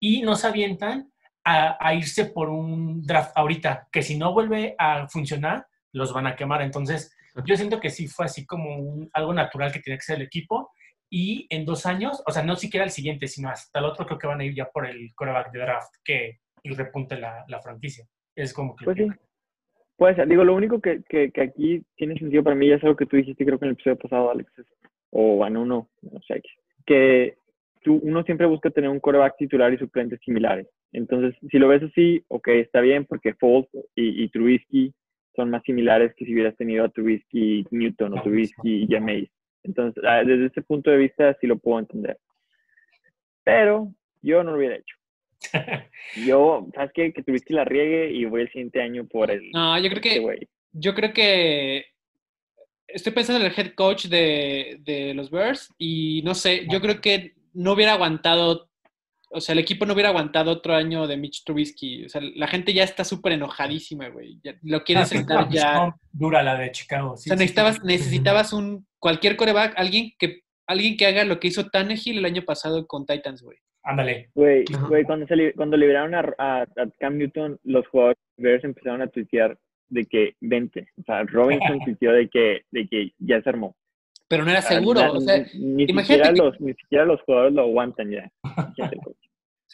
[0.00, 1.12] Y no se avientan
[1.44, 6.26] a, a irse por un draft ahorita, que si no vuelve a funcionar, los van
[6.26, 6.62] a quemar.
[6.62, 7.14] Entonces,
[7.44, 10.22] yo siento que sí fue así como un- algo natural que tiene que ser el
[10.26, 10.70] equipo.
[11.16, 14.18] Y en dos años, o sea, no siquiera el siguiente, sino hasta el otro, creo
[14.18, 18.04] que van a ir ya por el coreback de draft que repunte la, la franquicia.
[18.34, 18.84] Es como que.
[18.84, 19.06] Pues sí.
[19.96, 20.26] Puede ser.
[20.26, 23.06] Digo, lo único que, que, que aquí tiene sentido para mí, ya es algo que
[23.06, 24.66] tú dijiste, creo que en el episodio pasado, Alex, es-
[25.10, 26.42] o bueno, uno, no sé,
[26.84, 27.36] que
[27.84, 30.66] tú, uno siempre busca tener un quarterback titular y suplentes similares.
[30.90, 34.92] Entonces, si lo ves así, ok, está bien, porque Foles y, y Trubisky
[35.36, 39.30] son más similares que si hubieras tenido a Trubisky y Newton o Trubisky y Jameis.
[39.64, 42.18] Entonces, ah, desde ese punto de vista sí lo puedo entender.
[43.42, 44.96] Pero yo no lo hubiera hecho.
[46.26, 47.12] Yo, ¿sabes qué?
[47.12, 49.50] Que Trubisky la riegue y voy el siguiente año por el...
[49.52, 50.48] No, yo creo este que, güey.
[50.72, 51.84] yo creo que
[52.88, 57.00] estoy pensando en el head coach de, de los Bears y no sé, yo creo
[57.00, 58.70] que no hubiera aguantado,
[59.34, 62.04] o sea, el equipo no hubiera aguantado otro año de Mitch Trubisky.
[62.06, 64.38] O sea, la gente ya está súper enojadísima, güey.
[64.42, 65.74] Ya- Lo quieren Ah, sentar ya.
[65.74, 67.12] no, Dura la de Chicago.
[67.12, 67.36] O sea, sí, sí.
[67.36, 72.24] necesitabas, necesitabas un cualquier coreback, alguien que alguien que haga lo que hizo Tannehill el
[72.24, 73.58] año pasado con Titans, güey.
[73.82, 74.30] Ándale.
[74.34, 76.66] Güey, güey, cuando, se li- cuando liberaron a, a, a
[76.98, 78.16] Cam Newton, los jugadores
[78.64, 79.58] empezaron a tuitear
[79.90, 80.88] de que vente.
[80.98, 83.76] O sea, Robinson tuiteó de que, de que ya se armó.
[84.26, 87.04] Pero no era O sea, seguro, o sea, ni, imagínate siquiera que- los, ni siquiera
[87.04, 88.32] los jugadores lo aguantan ya.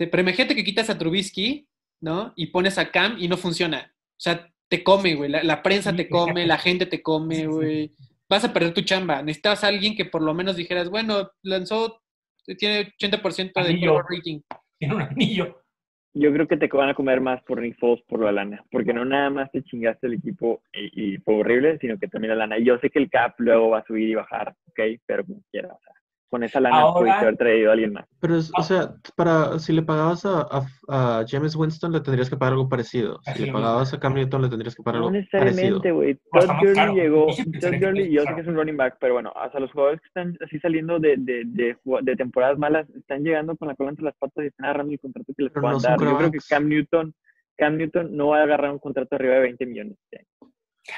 [0.01, 1.69] Sí, pero imagínate que quitas a Trubisky,
[2.01, 2.33] ¿no?
[2.35, 3.93] Y pones a Cam y no funciona.
[3.93, 5.29] O sea, te come, güey.
[5.29, 7.45] La, la prensa te come, la gente te come, sí.
[7.45, 7.93] güey.
[8.27, 9.21] Vas a perder tu chamba.
[9.21, 12.01] Necesitas a alguien que por lo menos dijeras, bueno, lanzó,
[12.57, 13.91] tiene 80% de Anillo.
[13.91, 14.41] power rating.
[14.79, 15.61] Tiene un anillo.
[16.15, 18.95] Yo creo que te van a comer más por Nick Foles por la lana, porque
[18.95, 22.47] no nada más te chingaste el equipo y, y fue horrible, sino que también la
[22.47, 22.59] lana.
[22.59, 24.81] Y yo sé que el cap luego va a subir y bajar, ¿ok?
[25.05, 25.93] Pero como quiera, o sea,
[26.31, 28.05] con esa lana Ahora- pudiste haber traído a alguien más.
[28.21, 28.61] Pero, es- Ah.
[28.61, 30.63] o sea, para, si le pagabas a, a,
[31.21, 33.19] a James Winston, le tendrías que pagar algo parecido.
[33.27, 35.95] Así Si le pagabas a Cam Newton, le tendrías que pagar No algo necesariamente, parecido.
[35.97, 36.13] güey.
[36.13, 37.27] O Todd está más Gurley llegó.
[37.61, 40.07] Todd Gurley, yo sé que es un running back, pero bueno, hasta los jugadores que
[40.07, 44.17] están así saliendo de, de, de, temporadas malas están llegando con la cola entre las
[44.17, 45.99] patas y están agarrando el contrato que les Pero puedan no dar.
[46.01, 46.39] Yo creo que.
[46.49, 47.15] Cam Newton,
[47.59, 49.97] Cam Newton no va a agarrar un contrato arriba de 20 millones.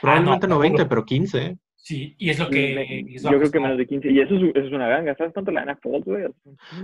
[0.01, 0.61] Probablemente no, seguro.
[0.61, 1.59] 20, pero 15.
[1.85, 2.75] Sí, y es lo que...
[2.77, 4.09] Me- es yo creo que menos de 15.
[4.13, 5.17] Y eso es, eso es una ganga.
[5.17, 6.25] ¿Sabes cuánto le dan a Foles, güey?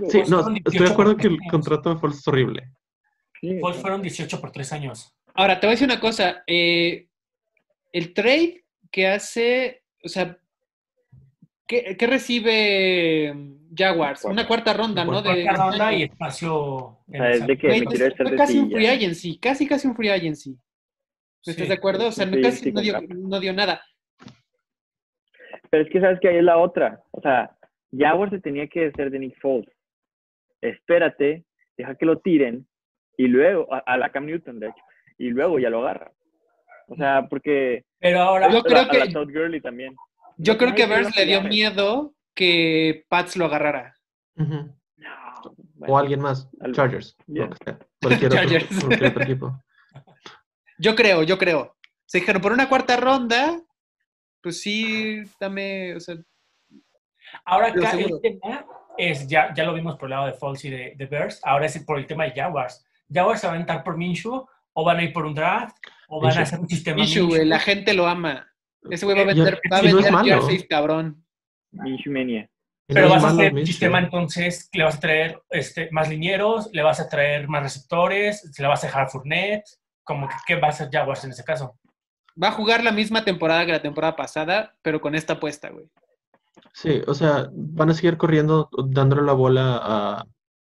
[0.09, 2.69] Sí, no, estoy de 18 acuerdo que el contrato de Foles es horrible.
[3.39, 5.15] Sí, Foles fueron 18 por 3 años.
[5.35, 6.43] Ahora, te voy a decir una cosa.
[6.45, 7.07] eh,
[7.93, 10.37] el trade que hace, o sea,
[11.65, 13.33] ¿qué, qué recibe
[13.75, 14.25] Jaguars?
[14.25, 15.21] Una cuarta ronda, ¿no?
[15.21, 16.97] De, Cuarta ronda y espacio...
[17.07, 19.65] en es de que Güey, me quiero echar fue de casi un free agency, casi
[19.65, 20.57] casi un free agency.
[21.41, 21.51] Sí.
[21.51, 22.07] ¿Estás de acuerdo?
[22.07, 23.81] O sea, no, Sí, casi sí, no, dio, con no dio nada.
[25.69, 27.01] Pero es que sabes que ahí es la otra.
[27.11, 27.55] O sea,
[27.95, 29.69] Jaguars se tenía que hacer de Nick Foles.
[30.61, 31.45] Espérate,
[31.77, 32.67] deja que lo tiren
[33.17, 34.83] y luego, a, a la Cam Newton, de hecho,
[35.17, 36.11] y luego ya lo agarra.
[36.87, 38.49] O sea, porque Pero ahora...
[38.51, 39.95] Yo a creo la, a la que- Todd Gurley también.
[40.37, 43.95] Yo creo que quiere le dio miedo que Pats lo agarrara.
[44.35, 44.73] No,
[45.87, 46.49] O alguien más.
[46.59, 47.17] Otro, Chargers.
[48.01, 48.33] cualquier
[49.07, 49.61] otro equipo.
[50.77, 51.75] Yo creo, yo creo.
[52.05, 53.61] Se dijeron por una cuarta ronda,
[54.41, 56.15] pues sí, dame, o sea,
[57.45, 58.65] Ahora acá el tema
[58.97, 61.65] es, ya, ya lo vimos por el lado de Falls y de, de Bears, ahora
[61.65, 62.85] es por el tema de Jaguars.
[63.11, 66.21] ¿Jaguars se van a entrar por Minshew o van a ir por un draft o
[66.21, 67.45] van a hacer un sistema Minshew, Minshew?
[67.45, 68.47] la gente lo ama.
[68.89, 70.41] Ese güey va a vender, va a si no es vender malo.
[70.41, 71.23] jerseys, cabrón.
[71.71, 72.49] Minshew Mania.
[72.87, 73.67] Pero no vas a hacer Minshew.
[73.67, 78.41] sistema entonces, le vas a traer este, más linieros, le vas a traer más receptores,
[78.51, 79.65] se le vas a dejar Fournette,
[80.03, 81.77] como que, ¿qué va a hacer Jaguars en ese caso?
[82.41, 85.89] Va a jugar la misma temporada que la temporada pasada, pero con esta apuesta, güey.
[86.73, 90.25] Sí, o sea, van a seguir corriendo, dándole la bola a,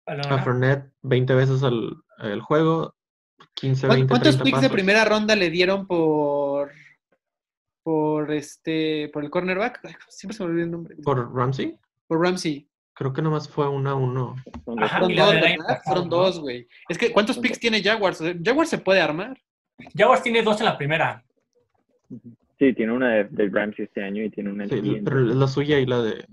[0.07, 0.39] A.
[0.43, 2.95] Fournette 20 veces al, al juego,
[3.55, 6.71] 15, ¿Cuán- 20, ¿Cuántos 30 picks de primera ronda le dieron por
[7.83, 9.81] por este por el cornerback?
[9.85, 10.97] Ay, siempre se me olvida el nombre.
[10.97, 11.77] Por, ¿Por Ramsey?
[12.09, 12.67] Ramsey.
[12.95, 14.35] Creo que nomás fue una a uno.
[14.79, 15.67] Ajá, Fueron dos, del año ¿verdad?
[15.67, 16.17] pasado, Fueron ¿no?
[16.17, 16.69] dos, güey.
[16.89, 18.23] Es que ¿cuántos picks tiene Jaguars?
[18.45, 19.41] Jaguars se puede armar.
[19.97, 21.25] Jaguars tiene dos en la primera.
[22.59, 25.03] Sí, tiene una de, de Ramsey este año y tiene una Sí, siguiente.
[25.05, 26.27] pero la suya y la de,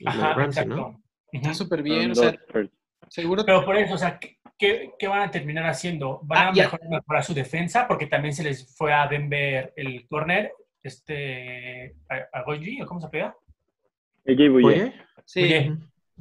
[0.00, 0.76] la de Ajá, Ramsey, exacto.
[0.76, 1.02] ¿no?
[1.32, 2.34] Está súper bien, o sea,
[3.08, 3.44] seguro.
[3.44, 4.38] Pero por eso, o sea, ¿qué,
[4.98, 6.20] qué, van a terminar haciendo?
[6.22, 7.86] ¿Van Ah, a mejorar, mejorar su defensa?
[7.88, 13.00] Porque también se les fue a Denver el corner, este, a, a Goyi, ¿o cómo
[13.00, 13.36] se pega?
[14.26, 14.92] Oye,
[15.26, 15.70] Sí.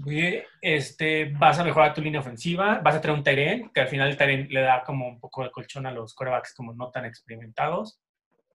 [0.05, 3.87] Oye, este, vas a mejorar tu línea ofensiva, vas a tener un Tyren, que al
[3.87, 6.89] final el Tyren le da como un poco de colchón a los corebacks como no
[6.89, 7.99] tan experimentados.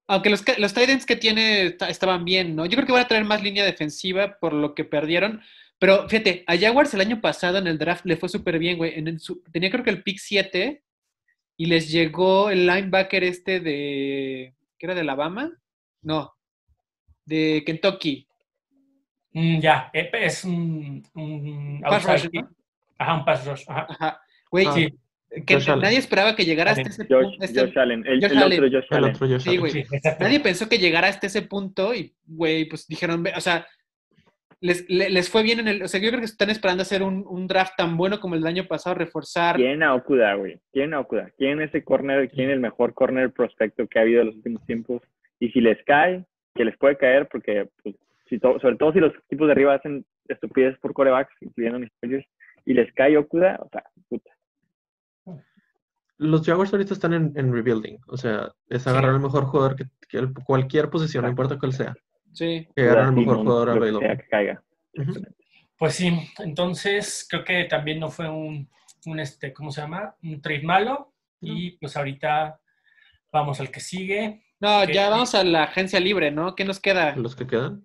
[0.08, 2.64] Aunque los, los Titans que tiene esta- estaban bien, ¿no?
[2.66, 5.42] Yo creo que van a traer más línea defensiva por lo que perdieron.
[5.78, 8.98] Pero fíjate, a Jaguars el año pasado en el draft le fue súper bien, güey.
[8.98, 10.82] En el su- tenía creo que el pick 7
[11.56, 14.54] y les llegó el linebacker este de.
[14.78, 15.52] ¿Qué era de Alabama?
[16.02, 16.32] No,
[17.26, 18.26] de Kentucky.
[19.32, 22.28] Mm, ya, eh, es un, un Pass rush.
[22.96, 23.64] Ajá, un pass rush.
[23.68, 23.86] Ajá.
[23.90, 24.20] Ajá.
[24.50, 24.88] Güey, Ah, Sí,
[25.46, 25.82] que Josh Allen.
[25.82, 27.44] nadie esperaba que llegara hasta ese Josh, punto.
[27.44, 28.04] este- Josh Allen.
[28.06, 28.64] El, Josh el Allen.
[28.64, 29.14] otro Josh el Allen.
[29.14, 29.72] otro Josh Sí, güey.
[30.20, 33.66] Nadie pensó que llegara hasta ese punto y, güey, pues dijeron, o sea,
[34.60, 37.02] les, le- les fue bien en el, o sea, yo creo que están esperando hacer
[37.02, 39.56] un, un draft tan bueno como el del año pasado, reforzar.
[39.56, 40.58] ¿Quién a Okuda, güey?
[40.72, 41.30] ¿Quién a Okuda?
[41.38, 42.28] ¿Quién ese corner?
[42.30, 45.02] ¿Quién el mejor corner prospecto que ha habido en los últimos tiempos?
[45.38, 46.24] Y si les cae,
[46.56, 47.94] que les puede caer, porque pues,
[48.28, 51.90] si to- sobre todo si los equipos de arriba hacen estupideces por corebacks, incluyendo mis
[52.00, 52.26] Chargers,
[52.66, 54.30] y les cae Okuda, o sea, puta.
[56.18, 57.98] Los Jaguars ahorita están en, en rebuilding.
[58.08, 61.72] O sea, es agarrar el mejor jugador que, que el- cualquier posición, no importa cuál
[61.72, 61.94] sea.
[62.32, 62.68] Sí.
[62.74, 64.16] Que agarrar el mejor jugador available.
[64.18, 64.62] que caiga.
[65.78, 68.68] Pues sí, entonces creo que también no fue un,
[69.06, 70.16] un este, ¿cómo se llama?
[70.22, 71.14] Un trade malo.
[71.40, 72.60] Y pues ahorita
[73.32, 74.42] vamos al que sigue.
[74.58, 76.56] No, ya vamos a la agencia libre, ¿no?
[76.56, 77.14] ¿Qué nos queda?
[77.14, 77.84] Los que quedan.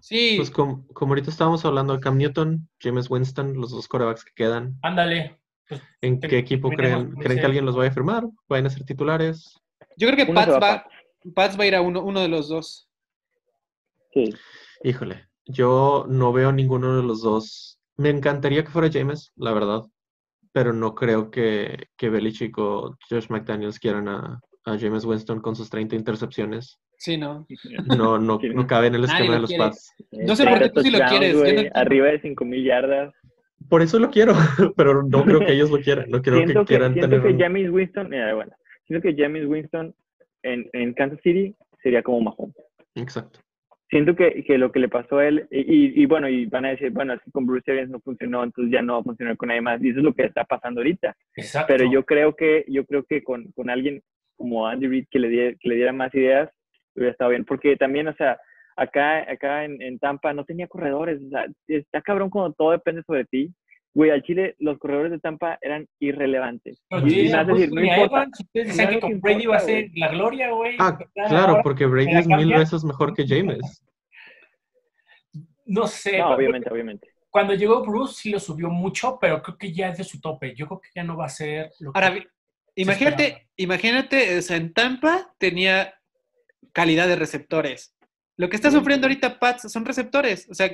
[0.00, 4.22] Sí, Pues com- como ahorita estábamos hablando de Cam Newton, James Winston, los dos corebacks
[4.24, 4.78] que quedan.
[4.82, 5.40] Ándale.
[6.00, 8.24] ¿En qué equipo creen, creen que alguien los vaya a firmar?
[8.48, 9.58] ¿Vayan a ser titulares?
[9.96, 10.86] yo creo que Pats va a va,
[11.34, 12.88] Pats va a ir a uno, uno de los dos.
[14.14, 14.32] Sí.
[14.84, 17.78] Híjole, yo no veo ninguno de los dos.
[17.96, 19.82] Me encantaría que fuera James, la verdad,
[20.52, 25.56] pero no creo que, que Belichick o Josh McDaniels quieran a, a James Winston con
[25.56, 26.78] sus 30 intercepciones.
[26.96, 27.46] Sí, ¿no?
[27.96, 29.64] No, no, no cabe en el esquema de los quiere.
[29.64, 29.94] Pats.
[30.12, 33.14] No sé por qué tú sí lo quieres, no arriba de 5000 yardas.
[33.68, 34.32] Por eso lo quiero,
[34.76, 36.06] pero no creo que ellos lo quieran.
[36.10, 38.52] No creo siento que que, quieran siento tener que James Winston, mira, bueno,
[38.86, 39.94] siento que James Winston
[40.42, 42.54] en, en Kansas City sería como Mahomes.
[42.94, 43.40] Exacto.
[43.90, 46.66] Siento que, que lo que le pasó a él, y, y- y bueno, y van
[46.66, 49.02] a decir, bueno, es que con Bruce Arians no funcionó, entonces ya no va a
[49.04, 51.16] funcionar con nadie más, y eso es lo que está pasando ahorita.
[51.36, 51.72] exacto.
[51.74, 54.02] Pero yo creo que, yo creo que con, con alguien
[54.36, 56.50] como Andy Reid que le, die- que le diera más ideas,
[56.94, 57.44] hubiera estado bien.
[57.46, 58.38] Porque también, o sea,
[58.78, 63.02] acá, acá en, en Tampa no tenía corredores, o sea, está cabrón cuando todo depende
[63.02, 63.52] sobre ti.
[63.94, 66.80] güey, al Chile los corredores de Tampa eran irrelevantes.
[67.04, 68.04] Y decir, no importa.
[68.04, 70.76] Evans, ustedes decían que con Brady va a ser la gloria, güey.
[70.78, 73.84] Ah, claro, ahora porque Brady es mil veces mejor que James.
[75.66, 76.18] No sé.
[76.18, 77.08] No, obviamente, obviamente.
[77.28, 80.54] Cuando llegó Bruce sí lo subió mucho, pero creo que ya es de su tope.
[80.54, 82.00] Yo creo que ya no va a ser lo que...
[82.00, 82.24] Ahora,
[82.76, 85.92] imagínate, imagínate, o sea, en Tampa tenía
[86.72, 87.97] calidad de receptores.
[88.38, 88.76] Lo que está Sí.
[88.78, 90.48] sufriendo ahorita Pats son receptores.
[90.50, 90.70] O sea,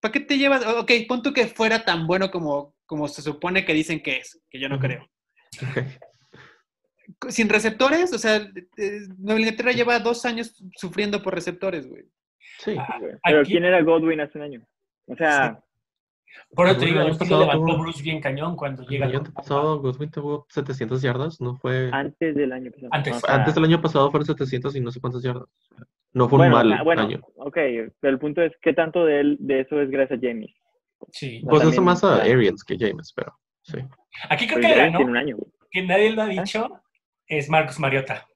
[0.00, 0.66] ¿para qué te llevas?
[0.66, 4.42] Ok, pon tú que fuera tan bueno como, como se supone que dicen que es,
[4.50, 5.08] que yo no creo.
[7.28, 8.36] Sin receptores, o sea,
[8.76, 12.04] eh, Nueva Inglaterra lleva dos años sufriendo por receptores, güey.
[12.58, 12.74] Sí.
[12.78, 13.14] Ah, güey.
[13.22, 14.66] Pero Aquí- ¿quién era Godwin hace un año?
[15.06, 15.62] O sea,
[16.54, 18.88] Por eso te digo, el año sí lo pasado levantó Bruce bien cañón cuando El
[18.88, 19.06] llega.
[19.06, 21.90] año con- pasado Godwin tuvo 700 yardas, no fue...
[21.92, 22.88] antes del año pasado.
[22.92, 23.16] Antes.
[23.16, 25.48] O sea, Antes del año pasado fueron 700 y no sé cuántas yardas.
[26.12, 27.20] No fue bueno, un mal sea, bueno, año.
[27.36, 27.56] ok,
[28.00, 30.50] pero el punto es, ¿qué tanto de, él, de eso es gracias a James?
[31.10, 31.42] Sí.
[31.42, 33.78] No, Pues eso más a Arians que James, pero sí.
[34.30, 35.36] Aquí creo Pero que ganó, un año,
[35.70, 36.68] que nadie lo ha dicho,
[37.26, 38.26] es Marcos Mariota.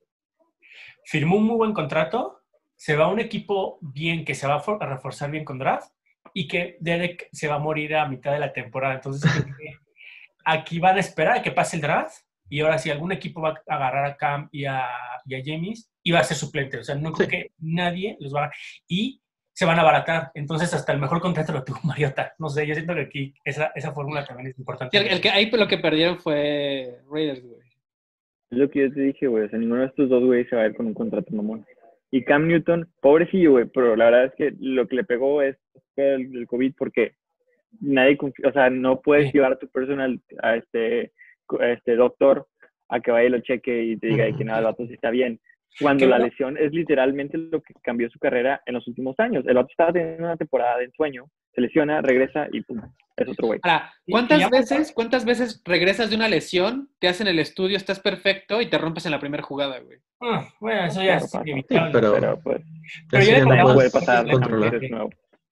[1.04, 2.40] Firmó un muy buen contrato,
[2.76, 5.90] se va a un equipo bien, que se va a reforzar bien con draft,
[6.34, 8.94] y que Derek se va a morir a mitad de la temporada.
[8.94, 9.30] Entonces,
[10.44, 12.16] aquí van a esperar a que pase el draft,
[12.48, 14.86] y ahora si algún equipo va a agarrar a Cam y a,
[15.26, 16.78] y a James, y va a ser suplente.
[16.78, 17.36] O sea, no creo Sí.
[17.36, 18.50] que nadie los va a...
[18.86, 19.20] Y
[19.52, 20.30] se van a abaratar.
[20.34, 22.32] Entonces, hasta el mejor contrato lo tuvo Mariota.
[22.38, 24.96] No sé, yo siento que aquí esa, esa fórmula también es importante.
[24.96, 27.60] Sí, el, el que ahí lo que perdieron fue Raiders, güey.
[28.50, 29.44] Es lo que yo te dije, güey.
[29.44, 31.66] O sea, ninguno de estos dos, güey, se va a ir con un contrato mamón.
[32.10, 35.58] Y Cam Newton, pobrecillo, güey, pero la verdad es que lo que le pegó es
[35.98, 37.14] fue el, el COVID porque
[37.80, 39.32] nadie confía, o sea, no puedes Sí.
[39.34, 41.12] llevar a tu personal, a este,
[41.58, 42.46] a este doctor,
[42.88, 44.94] a que vaya y lo cheque y te diga de que nada, el vato sí
[44.94, 45.40] está bien.
[45.80, 49.44] Cuando la lesión es literalmente lo que cambió su carrera en los últimos años.
[49.46, 52.80] El vato estaba teniendo una temporada de ensueño, se lesiona, regresa y pum,
[53.16, 53.61] es otro güey.
[53.62, 58.00] Ahora, ¿cuántas ya- veces, cuántas veces regresas de una lesión, te hacen el estudio, estás
[58.00, 59.98] perfecto y te rompes en la primera jugada, güey?
[60.20, 61.42] Ah, bueno, eso ya Claro, es pasa.
[61.48, 61.92] inevitable.
[61.92, 62.62] pero- Pero pues,
[63.11, 64.80] Pero ya ya no puede pasar controlar.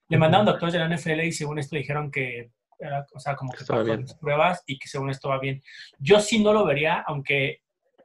[0.07, 0.14] Porque.
[0.14, 3.53] Le mandaron doctores de la NFL y según esto dijeron que era, o sea, como
[3.53, 4.05] que Estaba bien.
[4.21, 5.62] pruebas y que según esto va bien.
[5.99, 7.62] Yo sí no lo vería, aunque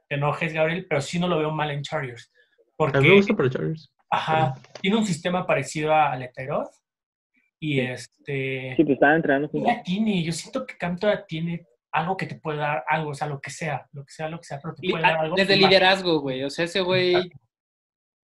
[0.08, 2.30] te enojes, Gabriel, pero sí no lo veo mal en Chargers.
[2.32, 3.92] A mí me Porque, gusta para Chargers.
[4.10, 6.66] ajá, tiene un sistema parecido a Leterod
[7.60, 8.74] y este...
[8.76, 9.72] Sí, pues estaban entrenando juntos.
[9.72, 13.14] Ya tiene, yo siento que Cam todavía tiene algo que te puede dar algo, o
[13.14, 15.36] sea, lo que sea, lo que sea, lo que sea, pero te puede dar algo.
[15.36, 16.42] Desde liderazgo, güey.
[16.42, 17.30] O sea, ese güey,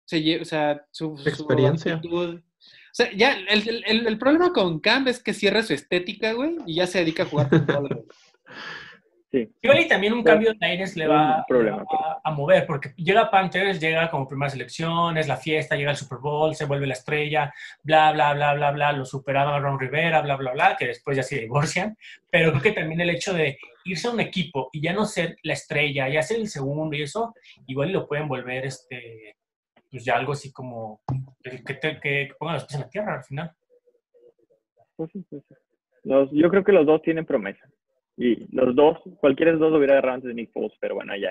[0.05, 1.95] se o sea, su, su Experiencia.
[1.95, 2.41] actitud.
[2.99, 6.55] O sea, ya, el, el- el problema con Cam es que cierra su estética, güey,
[6.65, 8.03] y ya se dedica a jugar fútbol, güey.
[9.29, 9.49] Sí.
[9.61, 12.93] Igual y también un cambio de aires le va, problema, le va a mover, porque
[12.95, 16.87] llega Panthers, llega como primera selección, es la fiesta, llega el Super Bowl, se vuelve
[16.87, 20.87] la estrella, bla, bla, bla, bla, bla, lo superaba Ron Rivera, bla, bla, bla, que
[20.87, 21.97] después ya se divorcian,
[22.31, 25.35] pero creo que también el hecho de irse a un equipo y ya no ser
[25.43, 27.35] la estrella, ya ser el segundo y eso,
[27.67, 29.35] igual y lo pueden volver, este,
[29.91, 31.01] pues ya algo así como
[31.43, 33.51] que, que, te- que pongan los pies en la tierra al final.
[34.95, 35.55] Pues sí, pues sí.
[36.03, 37.67] Los, yo creo que los dos tienen promesa.
[38.19, 40.95] Y los dos, cualquiera de los dos lo hubiera agarrado antes de Nick Foles, pero
[40.95, 41.29] bueno, ya.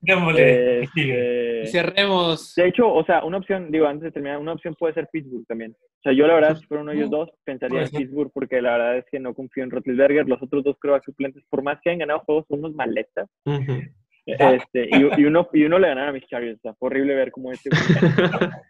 [0.00, 0.82] Démosle.
[0.88, 2.54] Este, Y cerremos.
[2.56, 5.46] de hecho, o sea, una opción, digo, antes de terminar, una opción puede ser Pittsburgh
[5.46, 5.72] también.
[5.72, 7.90] O sea, yo la verdad, si fuera uno de ellos dos, pensaría en.
[7.90, 10.26] Pittsburgh porque la verdad es que no confío en Roethlisberger.
[10.28, 13.28] Los otros dos creo suplentes, por más que hayan ganado juegos, son unos maletas.
[13.44, 13.80] Ujú.
[14.28, 16.58] Este, y, y uno, y uno le ganaron a mis Chargers.
[16.58, 17.70] O sea, fue horrible ver cómo este.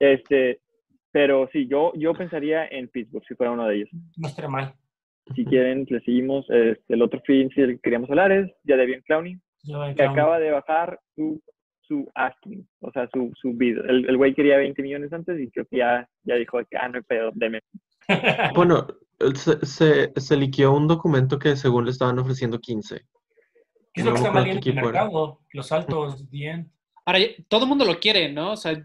[0.00, 0.60] este
[1.14, 3.88] pero sí, yo, yo pensaría en Pittsburgh si fuera uno de ellos.
[4.16, 4.74] No estaría mal.
[5.36, 6.44] Si quieren, le seguimos.
[6.50, 10.02] Este, el otro fin el que queríamos hablar es ya de Clowney, voy a que
[10.02, 11.40] acaba de bajar su,
[11.82, 13.78] su asking, o sea, su, su bid.
[13.88, 16.88] El, el güey quería 20 millones antes y creo que ya, ya dijo que, ah,
[16.88, 17.60] no hay pedo, deme.
[18.56, 18.88] Bueno,
[19.36, 23.02] se, se, se liqueó un documento que según le estaban ofreciendo 15.
[23.94, 25.40] ¿Qué es lo que está qué en el mercado?
[25.52, 26.70] Los altos, bien.
[27.06, 28.52] Ahora, todo el mundo lo quiere, ¿no?
[28.52, 28.82] O sea, No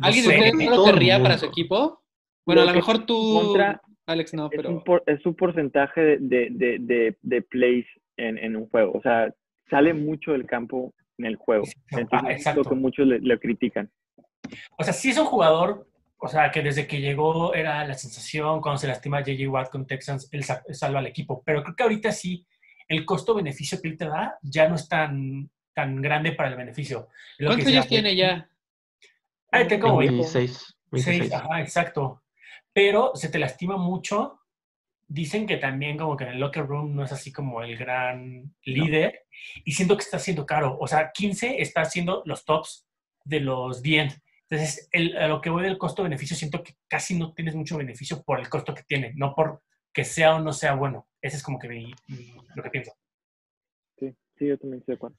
[0.00, 0.30] ¿alguien sé.
[0.30, 2.02] de ustedes no lo querría para su equipo?
[2.44, 4.68] Bueno, a Lo mejor tú, contra- Alex, no, Es, pero...
[4.70, 8.92] un por- es un porcentaje de, de, de, de, de plays en, en un juego.
[8.98, 9.32] O sea,
[9.70, 11.64] sale mucho del campo en el juego.
[11.92, 12.62] Ah, Entonces, es exacto.
[12.64, 13.90] lo que muchos le, le critican.
[14.76, 15.86] O sea, sí es un jugador,
[16.18, 19.48] o sea, que desde que llegó era la sensación, cuando se lastima J.J.
[19.48, 21.42] Watt con Texans, él sa- salva al equipo.
[21.46, 22.44] Pero creo que ahorita sí,
[22.92, 27.08] el costo-beneficio que él te da ya no es tan, tan grande para el beneficio.
[27.38, 28.48] Lo ¿Cuántos años tiene ya?
[29.50, 30.76] Ah, tengo como 26.
[30.90, 31.04] 26.
[31.28, 32.22] Seis, ajá, exacto.
[32.72, 34.40] Pero se te lastima mucho.
[35.08, 38.54] Dicen que también como que en el locker room no es así como el gran
[38.64, 39.26] líder.
[39.64, 40.78] Y siento que está siendo caro.
[40.80, 42.86] O sea, 15 está haciendo los tops
[43.24, 44.22] de los 10.
[44.48, 48.22] Entonces, el- a lo que voy del costo-beneficio, siento que casi no tienes mucho beneficio
[48.22, 49.62] por el costo que tiene, no por
[49.92, 51.06] que sea o no sea bueno.
[51.20, 52.92] Ese es como que mi- mi- lo que pienso.
[53.98, 55.16] Sí, sí, yo también estoy de acuerdo.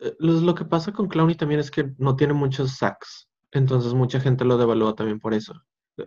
[0.00, 3.28] Eh, Lo, lo que pasa con Clowney también es que no tiene muchos sacks.
[3.52, 5.54] Entonces mucha gente lo devalúa también por eso.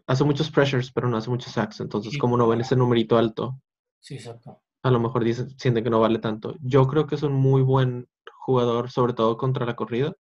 [0.06, 1.80] Hace muchos pressures, pero no hace muchos sacks.
[1.80, 2.20] Entonces, Sí.
[2.20, 3.60] como no ven ese numerito alto,
[4.00, 4.62] Sí, exacto.
[4.84, 6.56] a lo mejor dicen, sienten que no vale tanto.
[6.62, 8.08] Yo creo que es un muy buen
[8.46, 10.14] jugador, sobre todo contra la corrida.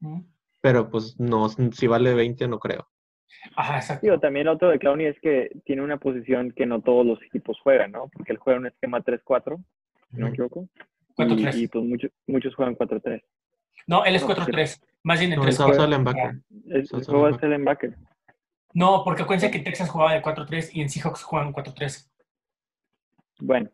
[0.00, 0.20] Mm.
[0.60, 2.88] Pero pues no, si vale 20, no creo.
[3.56, 4.06] Ajá, exacto.
[4.06, 7.22] Digo, también lo otro de Clowney es que tiene una posición que no todos los
[7.22, 8.08] equipos juegan, ¿no?
[8.08, 9.56] Porque él juega un esquema 3-4,
[10.10, 10.68] si no me equivoco.
[11.16, 11.54] 4-3.
[11.56, 13.22] Y, y, pues muchos, muchos juegan 4-3.
[13.86, 14.82] No, él es No, 4-3.
[15.02, 17.94] Más bien en No, 3 es el juego solo es el linebacker.
[18.74, 22.10] No, porque acuérdense que en Texas jugaba de 4-3 y en Seahawks juegan 4-3.
[23.40, 23.70] Bueno,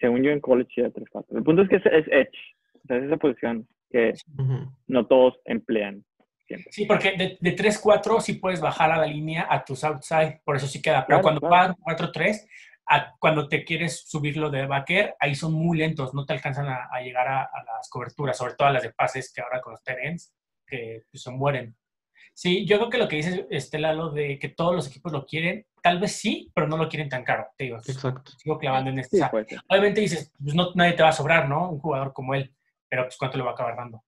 [0.00, 1.24] según yo en college era 3-4.
[1.36, 2.38] El punto es que es, es edge.
[2.84, 4.70] O sea, es esa posición que Ujú.
[4.86, 6.04] no todos emplean
[6.46, 6.72] siempre.
[6.72, 10.56] Sí, porque de, de 3-4 sí puedes bajar a la línea a tus outside, por
[10.56, 11.06] eso sí queda.
[11.06, 11.74] Pero Claro, cuando claro.
[11.84, 12.46] van 4-3,
[12.88, 16.88] a- cuando te quieres subirlo de backer, ahí son muy lentos, no te alcanzan a,
[16.90, 19.72] a llegar a, a las coberturas, sobre todo a las de pases que ahora con
[19.72, 20.32] los TNs,
[20.66, 21.76] que pues, se mueren.
[22.32, 25.24] Sí, yo creo que lo que dice Estela, lo de que todos los equipos lo
[25.24, 27.46] quieren, tal vez sí, pero no lo quieren tan caro.
[27.56, 28.30] Te digo, Exacto.
[28.32, 29.16] sigo clavando en este.
[29.16, 29.22] Sí,
[29.68, 31.70] obviamente dices, pues no, nadie te va a sobrar, ¿no?
[31.70, 32.54] Un jugador como él,
[32.90, 34.04] pero pues cuánto le va a acabar dando.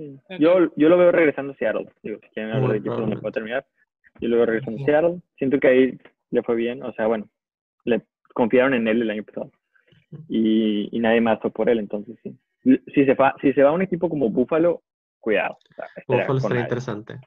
[0.00, 0.18] Sí.
[0.38, 1.88] Yo, yo lo veo regresando a Seattle.
[2.02, 3.66] Digo, si quieren hablar de equipos donde puedo terminar,
[4.20, 5.20] yo lo veo regresando a Seattle.
[5.36, 5.98] Siento que ahí
[6.30, 6.82] le fue bien.
[6.82, 7.28] O sea, bueno,
[7.84, 9.50] le confiaron en él el año pasado.
[10.28, 12.36] Y, y nadie más fue por él, entonces sí.
[12.94, 14.82] Si se, va, si se va a un equipo como Buffalo,
[15.18, 15.58] cuidado.
[15.70, 15.86] O sea,
[16.26, 16.62] Buffalo nadie.
[16.62, 17.18] interesante.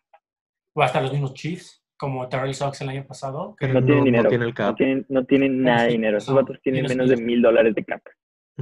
[0.73, 3.55] O hasta los mismos Chiefs, como Terrell Sox el año pasado.
[3.59, 4.29] que- Pero No tienen dinero.
[4.29, 4.75] tiene el No cap.
[4.77, 6.17] tienen, no tienen nada de sí, dinero.
[6.17, 8.01] Esos no, vatos tienen menos de mil dólares de cap.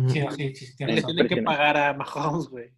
[0.07, 2.69] Sí, no, sí, sí, Le tienen que pagar a Mahomes, güey.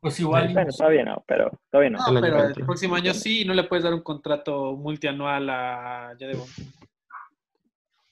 [0.00, 0.52] Pues igual.
[0.52, 1.98] Bueno, todavía no, pero todavía no.
[1.98, 5.48] No, El año pero el próximo año sí, no le puedes dar un contrato multianual
[5.50, 6.46] a Jadevon.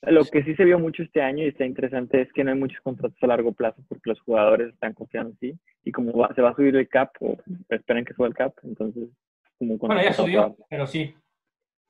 [0.03, 2.59] Lo que sí se vio mucho este año y está interesante es que no hay
[2.59, 5.59] muchos contratos a largo plazo porque los jugadores están confiando en sí.
[5.85, 7.37] Y como va- se va a subir el cap, o
[7.69, 9.09] esperan que suba el cap, entonces
[9.59, 11.15] como un Bueno, ya subió, pero sí,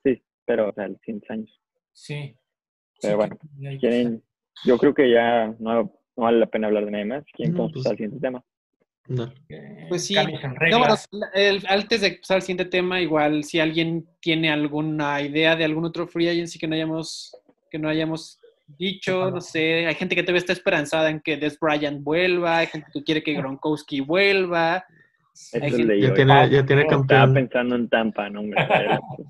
[0.03, 1.61] Sí, pero o sea, los siguientes años.
[1.91, 2.35] sí.
[3.01, 4.23] Pero Sí, bueno, que- Quieren,
[4.63, 7.25] yo creo que ya no, no vale la pena hablar de nada más.
[7.33, 8.43] Quieren No, pues- al siguiente tema.
[9.49, 10.15] Eh, Pues sí.
[10.15, 11.07] en No, reglas.
[11.11, 15.65] la- el- antes de pasar al siguiente tema, igual si alguien tiene alguna idea de
[15.65, 17.35] algún otro free agency que no hayamos,
[17.69, 18.39] que no hayamos
[18.77, 22.67] dicho, no sé, hay gente que todavía está esperanzada en que Des Bryant vuelva, hay
[22.67, 24.85] gente que quiere que Gronkowski vuelva.
[25.53, 27.33] Hay gente- Ya tiene, ya tiene Estaba campeón.
[27.33, 28.57] pensando en Tampa, no hombre.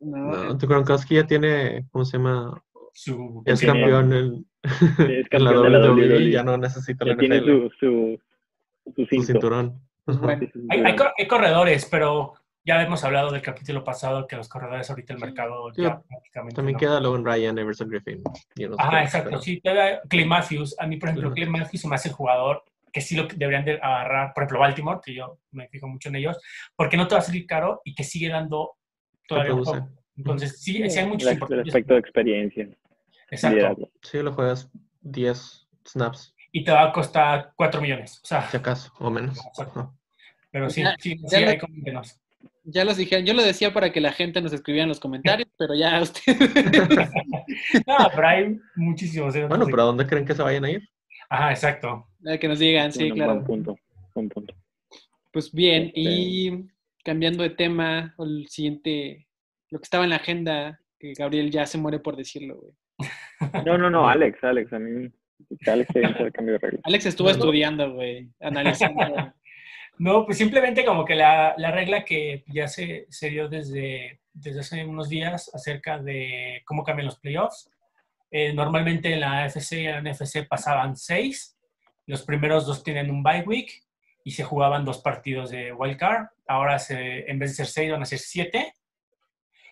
[0.00, 0.44] ¿no?
[0.44, 2.62] No, tu Gronkowski ya tiene, ¿cómo se llama?
[2.94, 4.62] Su- Es tiene- campeón en, es
[5.32, 6.30] en la campeón de la WWE, WWE.
[6.30, 8.20] ya no necesita la Ya tiene NFL, su, su, su
[8.94, 9.26] su cinto.
[9.26, 9.80] cinturón.
[10.06, 12.34] Bueno, Hay, corredores, pero
[12.64, 16.56] ya hemos hablado del capítulo pasado que los corredores ahorita el mercado Sí, ya prácticamente.
[16.56, 16.78] También no.
[16.80, 18.22] queda Logan Ryan, Everson Griffin.
[18.78, 19.30] Ajá, exacto.
[19.30, 20.76] pero- Sí, todavía Clay Matthews.
[20.78, 23.28] A mí, por ejemplo, Clay Clay Matthews se me hace el jugador que sí lo
[23.28, 26.36] que deberían de agarrar, por ejemplo, Baltimore, que yo me fijo mucho en ellos,
[26.74, 28.72] porque no te va a salir caro y que sigue dando
[29.26, 30.00] todavía un.
[30.16, 32.68] Entonces, sí, sí hay muchos El, aspecto de experiencia.
[33.30, 33.56] Exacto.
[33.56, 33.90] liderazgo.
[34.02, 34.70] Sí, lo juegas
[35.02, 38.20] 10 snaps, Y te va a costar 4 millones.
[38.22, 39.38] O sea, si acaso, o menos.
[40.50, 41.58] Pero sí, Ya- sí, ya sí, lo- hay.
[42.64, 45.48] Ya los dije, yo lo decía para que la gente nos escribiera en los comentarios,
[45.58, 46.38] pero ya ustedes.
[47.86, 49.34] No, pero hay muchísimos.
[49.34, 49.46] ¿eh?
[49.46, 50.88] Bueno, pero ¿a dónde creen que se vayan a ir?
[51.28, 52.06] Ajá, exacto.
[52.40, 53.34] que nos digan, sí, Bueno, claro.
[53.34, 53.76] Buen punto.
[54.14, 54.54] Buen punto.
[55.32, 56.68] Pues bien, Este- y
[57.04, 59.26] cambiando de tema, el siguiente,
[59.70, 62.72] lo que estaba en la agenda, que Gabriel ya se muere por decirlo, güey.
[63.64, 65.10] No, no, no, Alex, Alex, a mí.
[65.66, 66.80] Alex se hizo el cambio de regla.
[66.84, 67.32] Alex estuvo No.
[67.34, 69.00] estudiando, güey, analizando.
[69.98, 74.60] No, pues simplemente como que la, la regla que ya se, se dio desde, desde
[74.60, 77.70] hace unos días acerca de cómo cambian los playoffs.
[78.30, 81.54] Eh, normalmente en la AFC y en la NFC pasaban seis.
[82.06, 83.82] Los primeros dos tienen un bye week
[84.24, 86.28] y se jugaban dos partidos de wild card.
[86.48, 88.72] Ahora se, en vez de ser seis van a ser siete.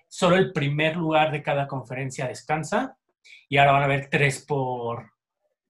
[0.09, 2.99] Solo el primer lugar de cada conferencia descansa
[3.49, 5.11] y ahora van a haber tres por,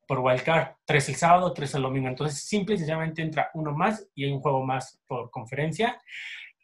[0.09, 0.77] por wildcard.
[0.87, 2.09] Tres el sábado, tres el domingo.
[2.09, 6.01] Entonces, simple y sencillamente entra uno más y hay un juego más por conferencia.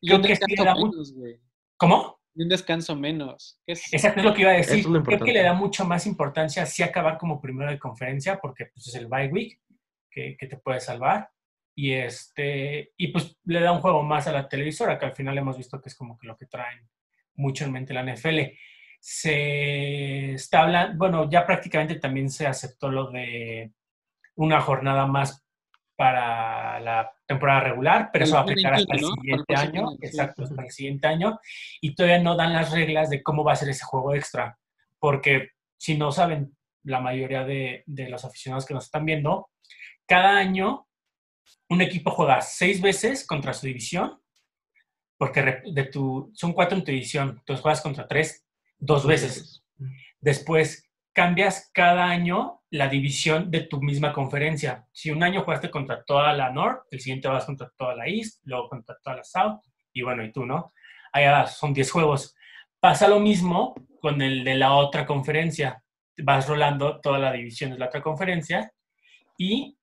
[0.01, 1.39] Y Creo un que sí menos, güey.
[1.77, 2.19] ¿Cómo?
[2.35, 3.61] Y un descanso menos.
[3.67, 3.93] ¿Qué es?
[3.93, 4.79] Exacto es lo que iba a decir.
[4.79, 8.67] es Creo que le da mucho más importancia sí acabar como primero de conferencia porque
[8.73, 9.61] pues, es el bye week
[10.11, 11.31] que, que te puede salvar.
[11.77, 15.37] Y, este, y pues le da un juego más a la televisora, que al final
[15.37, 16.89] hemos visto que es como que lo que traen
[17.35, 18.39] mucho en mente la NFL.
[19.07, 23.71] Se está hablando, bueno, ya prácticamente también se aceptó lo de
[24.37, 25.45] una jornada más
[25.95, 29.51] para la temporada regular, pero eso va a aplicar hasta el 2021, ¿no?
[29.51, 31.39] siguiente año, exacto, hasta el siguiente año,
[31.83, 34.59] y todavía no dan las reglas de cómo va a ser ese juego extra,
[34.99, 39.51] porque si no saben la mayoría de, de los aficionados que nos están viendo,
[40.07, 40.89] cada año
[41.69, 44.19] un equipo juega seis veces contra su división,
[45.19, 48.44] porque de tu, son cuatro en tu división, entonces juegas contra tres
[48.85, 49.65] dos veces.
[50.21, 54.87] Después cambias cada año la división de tu misma conferencia.
[54.93, 58.41] Si un año jugaste contra toda la North, el siguiente vas contra toda la East,
[58.45, 59.61] luego contra toda la South,
[59.93, 60.73] y bueno, y tú, ¿no?
[61.13, 62.35] Allá son 10 juegos.
[62.81, 65.83] Pasa lo mismo con el de la otra conferencia.
[66.19, 68.73] Vas rolando toda la división de la otra conferencia
[69.39, 69.79] y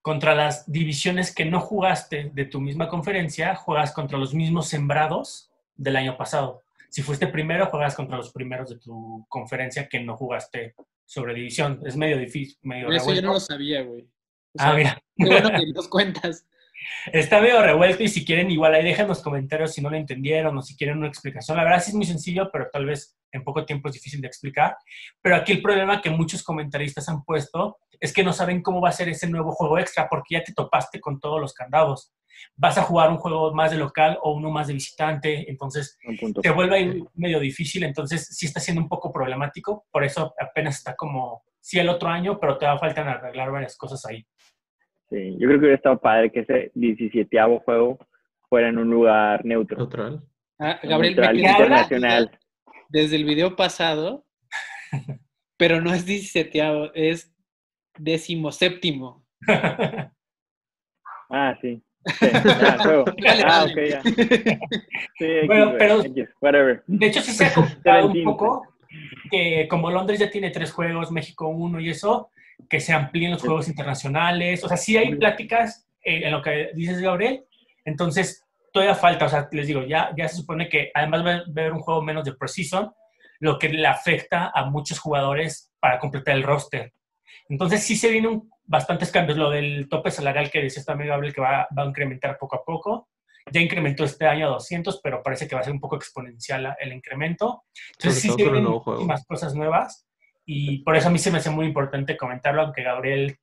[0.00, 5.50] contra las divisiones que no jugaste de tu misma conferencia, juegas contra los mismos sembrados
[5.74, 6.63] del año pasado.
[6.94, 11.80] Si fuiste primero, juegas contra los primeros de tu conferencia que no jugaste sobre división.
[11.84, 14.02] Es medio difícil, medio eso yo no lo sabía, güey.
[14.02, 14.06] O
[14.58, 15.02] Ah, mira.
[15.16, 16.46] Qué bueno que nos cuentas.
[17.12, 20.56] Está medio revuelto y si quieren, igual ahí dejen los comentarios si no lo entendieron
[20.56, 21.56] o si quieren una explicación.
[21.56, 24.28] La verdad sí es muy sencillo, pero tal vez en poco tiempo es difícil de
[24.28, 24.76] explicar.
[25.20, 28.90] Pero aquí el problema que muchos comentaristas han puesto es que no saben cómo va
[28.90, 32.12] a ser ese nuevo juego extra porque ya te topaste con todos los candados.
[32.56, 35.98] Vas a jugar un juego más de local o uno más de visitante, entonces
[36.42, 40.78] te vuelve ahí medio difícil, entonces sí está siendo un poco problemático, por eso apenas
[40.78, 44.26] está como, sí el otro año, pero te va a faltan arreglar varias cosas ahí.
[45.14, 47.98] Sí, yo creo que hubiera estado padre que ese 17 juego
[48.48, 49.76] fuera en un lugar neutro.
[49.78, 50.22] Neutral.
[50.58, 52.38] Ah, Gabriel, neutral, internacional.
[52.88, 54.24] desde el video pasado,
[55.56, 56.60] pero no es 17,
[56.94, 57.32] es
[57.98, 59.24] decimoséptimo.
[61.30, 61.82] Ah, sí.
[62.20, 63.04] Sí, ya, juego.
[63.18, 63.72] Dale, Ah, dale.
[63.72, 64.02] ok, ya.
[65.18, 66.84] Sí, Bueno, pero- X, whatever.
[66.86, 68.62] De hecho, sí se ha complicado un poco
[69.30, 72.30] que como Londres ya tiene tres juegos, México uno y eso,
[72.68, 74.64] que se amplíen los juegos internacionales.
[74.64, 77.44] O sea, sí hay pláticas eh, en lo que dices, Gabriel.
[77.84, 79.26] Entonces, todavía falta.
[79.26, 82.02] O sea, les digo, ya, ya se supone que además va a haber un juego
[82.02, 82.92] menos de Precision,
[83.40, 86.92] lo que le afecta a muchos jugadores para completar el roster.
[87.48, 89.38] Entonces, sí se vienen bastantes cambios.
[89.38, 92.64] Lo del tope salarial que decías también, Gabriel, que va, va a incrementar poco a
[92.64, 93.08] poco.
[93.52, 96.74] Ya incrementó este año a 200, pero parece que va a ser un poco exponencial
[96.80, 97.64] el incremento.
[97.98, 100.06] Entonces, sí se vienen muchísimas cosas nuevas
[100.46, 103.36] y por eso a mí se me hace muy importante comentarlo, aunque Gabriel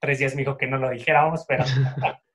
[0.00, 1.64] tres días me dijo que no lo dijéramos, pero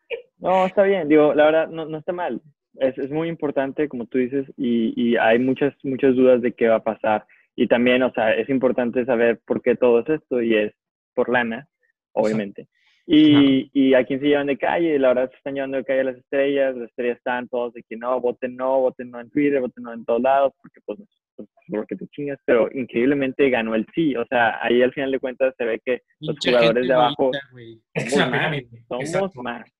[0.44, 1.08] No, está bien.
[1.08, 2.42] Digo, la verdad, no, no está mal.
[2.76, 6.68] Es, es muy importante, como tú dices, y, y hay muchas, muchas dudas de qué
[6.68, 7.26] va a pasar.
[7.56, 10.74] Y también, o sea, es importante saber por qué todo es esto, y es
[11.16, 11.70] por lana,
[12.12, 12.68] obviamente.
[13.06, 16.04] Y, y a quién se llevan de calle, la verdad se están llevando de calle
[16.04, 19.62] las estrellas, las estrellas están todos de que no, voten no, voten no en Twitter,
[19.62, 21.10] voten no en todos lados, porque pues, pues,
[21.68, 25.54] porque te chingas, pero increíblemente ganó el sí, o sea, ahí al final de cuentas
[25.58, 28.52] se ve que los Pinche jugadores de abajo bonita,
[28.88, 29.72] somos más, Exacto.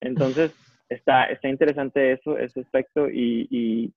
[0.00, 0.54] Entonces,
[0.88, 3.92] está, está interesante eso, ese aspecto, y, y,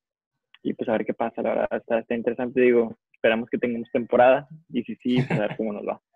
[0.63, 3.89] y, pues a ver qué pasa, la verdad, está, está interesante, digo, esperamos que tengamos
[3.91, 6.01] temporada, y si sí, pues a ver cómo nos va.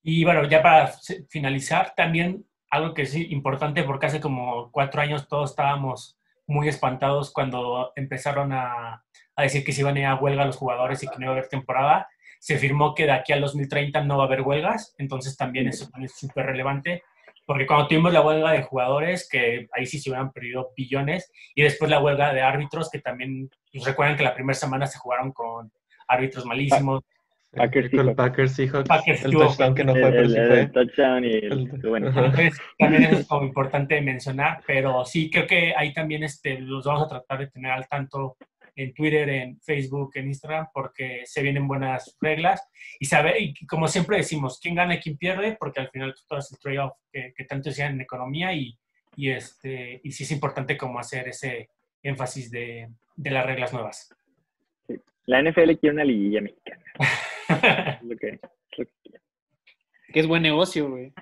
[0.00, 0.92] Y bueno, ya para
[1.28, 7.30] finalizar, también algo que es importante, porque hace como cuatro años todos estábamos muy espantados
[7.30, 9.04] cuando empezaron a,
[9.38, 11.32] a decir que se iban a ir a huelga los jugadores y que no iba
[11.32, 12.08] a haber temporada.
[12.40, 15.88] Se firmó que de aquí al 2030 no va a haber huelgas, entonces también eso
[15.90, 17.02] también es súper relevante,
[17.46, 21.62] porque cuando tuvimos la huelga de jugadores, que ahí sí se hubieran perdido billones, y
[21.62, 25.32] después la huelga de árbitros, que también, pues recuerdan que la primera semana se jugaron
[25.32, 25.72] con
[26.08, 27.02] árbitros malísimos,
[27.56, 28.16] Packers, Con Seahawks.
[28.16, 28.88] Packers, Seahawks.
[28.88, 31.88] Packers el touchdown que no El, fue, pero el- sí el touchdown y el, El-
[31.88, 32.08] bueno.
[32.08, 37.04] Entonces, también es como importante mencionar, pero sí creo que ahí también este, los vamos
[37.04, 38.36] a tratar de tener al tanto
[38.78, 42.62] en Twitter, en Facebook, en Instagram, porque se vienen buenas reglas
[43.00, 46.38] y saber, y como siempre decimos, quién gana y quién pierde, porque al final todo
[46.38, 48.78] es el trade-off que, que tanto decían en economía y,
[49.16, 51.70] y, este, y sí es importante como hacer ese
[52.04, 54.14] énfasis de, de las reglas nuevas.
[55.26, 56.84] la NFL quiere una liguilla mexicana,
[58.00, 58.40] es lo que, es
[58.78, 59.24] lo que quiere.
[60.12, 61.12] Que es buen negocio, güey.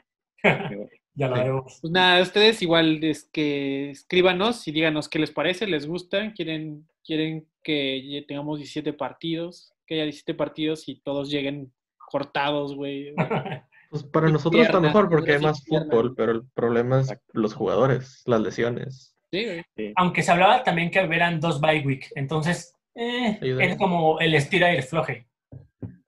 [1.16, 1.34] Ya Sí.
[1.40, 1.78] haremos.
[1.80, 6.86] Pues nada, ustedes igual es que escríbanos y díganos qué les parece, les gusta, quieren,
[7.04, 13.12] quieren que tengamos 17 partidos, que haya 17 partidos y todos lleguen cortados, güey.
[13.88, 17.54] Pues para Y nosotros está mejor porque hay más fútbol, pero el problema es los
[17.54, 19.14] jugadores, las lesiones.
[19.30, 19.62] Sí, güey.
[19.76, 19.92] Sí.
[19.94, 24.72] Aunque se hablaba también que verán dos bye week, entonces eh, es como el estira
[24.74, 25.28] y el floje.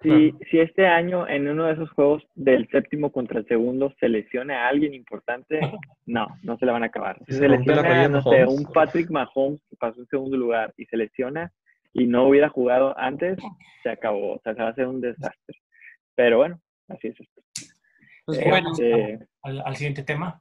[0.00, 4.08] Si, si este año en uno de esos juegos del séptimo contra el segundo se
[4.08, 5.58] lesiona a alguien importante,
[6.06, 7.18] no, no se la van a acabar.
[7.26, 10.84] Si se, se lesiona, no sé, un Patrick Mahomes que pasó en segundo lugar y
[10.86, 11.52] se lesiona
[11.92, 13.38] y no hubiera jugado antes,
[13.82, 14.34] se acabó.
[14.34, 15.56] O sea, se va a hacer un desastre.
[16.14, 17.42] Pero bueno, así es esto.
[18.24, 20.40] Pues Eh, bueno, eh, Al, al siguiente tema.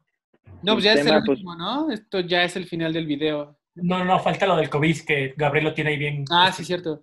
[0.62, 1.90] No, pues ya es el tema, pues- último, ¿no?
[1.92, 3.58] Esto ya es el final del video.
[3.76, 6.26] No, no, falta lo del COVID, que Gabriel lo tiene ahí bien.
[6.32, 7.02] Ah, sí, cierto.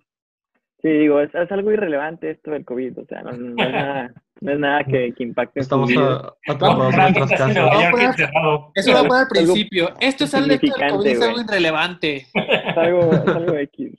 [0.85, 4.13] Sí, digo, es, es algo irrelevante esto del COVID, o sea, no, no es nada,
[4.39, 8.29] no es nada que, que impacte en Estamos a- atrapados en nuestras casas.
[8.75, 9.89] Eso lo voy a poner al Algo principio.
[9.99, 12.27] Esto es algo, del COVID es algo irrelevante.
[12.35, 13.97] es algo, es algo X.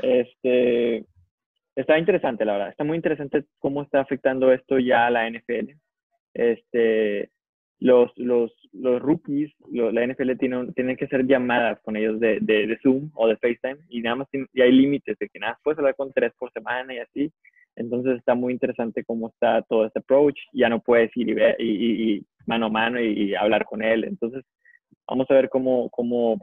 [0.00, 1.04] Este,
[1.74, 2.68] está interesante, la verdad.
[2.70, 5.72] Está muy interesante cómo está afectando esto ya a la NFL.
[6.32, 7.28] Este,
[7.78, 12.18] los, los, los rookies, lo- la NFL tiene, un- tiene que hacer llamadas con ellos
[12.20, 15.28] de, de, de Zoom o de FaceTime y nada más tiene- y hay límites de
[15.28, 17.32] que nada, puedes hablar con tres por semana y así.
[17.76, 20.38] Entonces está muy interesante cómo está todo este approach.
[20.52, 23.64] Ya no puedes ir y, ver- y, y- y mano a mano y, y hablar
[23.66, 24.04] con él.
[24.04, 24.44] Entonces
[25.06, 26.38] vamos a ver cómo, cómo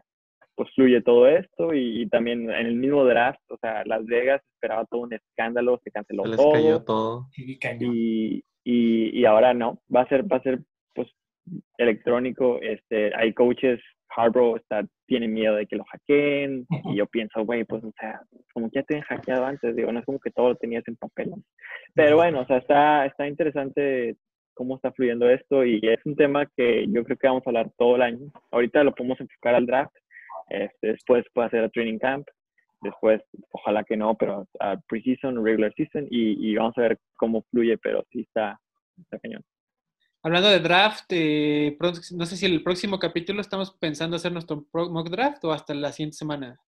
[0.55, 4.39] pues fluye todo esto y, y también en el mismo draft, o sea, Las Vegas
[4.53, 7.27] esperaba todo un escándalo, se canceló Se les todo cayó todo.
[7.91, 10.59] Y, y, y ahora no, va a ser, va a ser
[11.77, 13.79] electrónico, este, hay coaches,
[14.15, 18.21] Harbaugh está, tiene miedo de que lo hackeen y yo pienso, güey, pues o sea,
[18.53, 20.87] como que ya te han hackeado antes, digo, no es como que todo lo tenías
[20.87, 21.37] en papel, ¿no?
[21.93, 24.15] pero bueno, o sea, está, está interesante
[24.53, 27.71] cómo está fluyendo esto y es un tema que yo creo que vamos a hablar
[27.77, 29.95] todo el año, ahorita lo podemos enfocar al draft,
[30.49, 32.27] este, después puede hacer a training camp,
[32.81, 33.21] después
[33.51, 37.77] ojalá que no, pero a preseason, regular season y, y vamos a ver cómo fluye,
[37.77, 38.59] pero sí está,
[38.97, 39.43] está cañón.
[40.23, 41.77] Hablando de draft, eh,
[42.13, 45.91] no sé si el próximo capítulo estamos pensando hacer nuestro mock draft o hasta la
[45.91, 46.59] siguiente semana.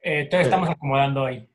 [0.00, 1.48] Eh, todavía estamos acomodando ahí.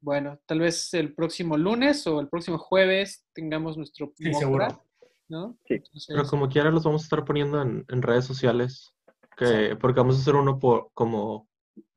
[0.00, 4.64] Bueno, tal vez el próximo lunes o el próximo jueves tengamos nuestro Sí, mock seguro.
[4.64, 4.80] draft,
[5.28, 5.58] ¿no?
[5.66, 5.74] Sí.
[5.74, 8.94] Entonces, Pero como quiera los vamos a estar poniendo en, en redes sociales.
[9.36, 11.48] Que, porque vamos a hacer uno por, como,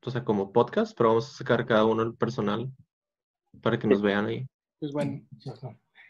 [0.04, 2.72] o sea, como podcast, pero vamos a sacar cada uno el personal
[3.62, 4.46] para que nos vean ahí.
[4.80, 5.20] pues bueno,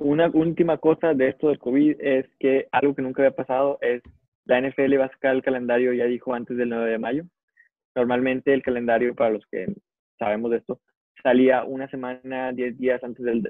[0.00, 4.02] Una última cosa de esto del COVID es que algo que nunca había pasado es
[4.44, 7.24] la NFL va a sacar el calendario, ya dijo antes del 9 de mayo.
[7.94, 9.66] Normalmente el calendario, para los que
[10.18, 10.80] sabemos de esto,
[11.22, 13.42] salía una semana, 10 días antes del,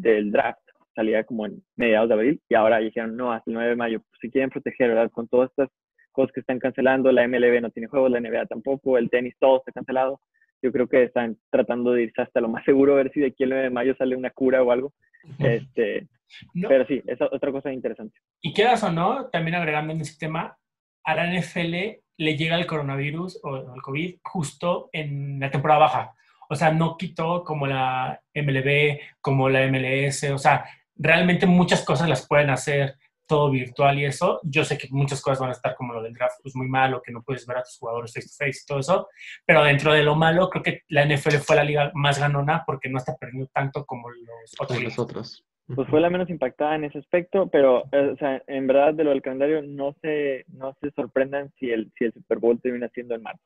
[0.00, 0.60] del, draft.
[0.94, 4.00] Salía como en mediados de abril y ahora dijeron, no, hasta el 9 de mayo.
[4.00, 5.10] Pues, si quieren proteger, ¿verdad?
[5.10, 5.70] Con todas estas
[6.10, 9.58] cosas que están cancelando, la MLB no tiene juegos, la NBA tampoco, el tenis, todo
[9.58, 10.20] está cancelado.
[10.62, 13.26] Yo creo que están tratando de irse hasta lo más seguro, a ver si de
[13.26, 14.92] aquí al 9 de mayo sale una cura o algo.
[15.38, 16.06] Este,
[16.54, 18.18] No, pero sí, es otra cosa interesante.
[18.40, 20.56] Y quieras o no, también agregando en ese tema,
[21.04, 21.74] a la NFL
[22.18, 26.14] le llega el coronavirus o el COVID justo en la temporada baja.
[26.48, 30.24] O sea, no quitó como la MLB, como la MLS.
[30.30, 32.96] O sea, realmente muchas cosas las pueden hacer
[33.32, 34.40] todo virtual y eso.
[34.42, 37.00] Yo sé que muchas cosas van a estar como lo del draft, pues muy malo,
[37.00, 39.08] que no puedes ver a tus jugadores face to face y todo eso.
[39.46, 42.90] Pero dentro de lo malo, creo que la NFL fue la liga más ganona porque
[42.90, 45.14] no está perdiendo tanto como los otros.
[45.14, 45.44] Los.
[45.74, 49.04] Pues fue la menos impactada en ese aspecto, pero eh, o sea, en verdad de
[49.04, 52.90] lo del calendario no se, no se sorprendan si el, si el Super Bowl termina
[52.90, 53.42] siendo en marzo.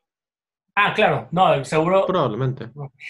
[0.75, 2.07] Ah, claro, no, seguro.
[2.07, 2.67] Probablemente.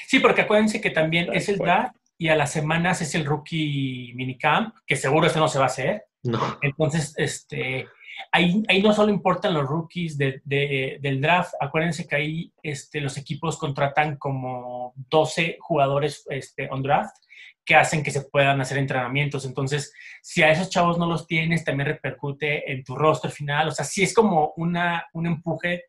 [0.06, 4.12] Sí, porque acuérdense que también es el draft y a las semanas es el rookie
[4.14, 6.04] minicamp, que seguro eso no se va a hacer.
[6.62, 7.86] Entonces, este,
[8.32, 13.00] ahí, ahí no solo importan los rookies de- de- del draft, acuérdense que ahí este,
[13.00, 17.14] los equipos contratan como 12 jugadores este, on draft
[17.64, 19.44] que hacen que se puedan hacer entrenamientos.
[19.44, 23.66] Entonces, si a esos chavos no los tienes, también repercute en tu roster final.
[23.68, 25.84] O sea, sí es como una, un empuje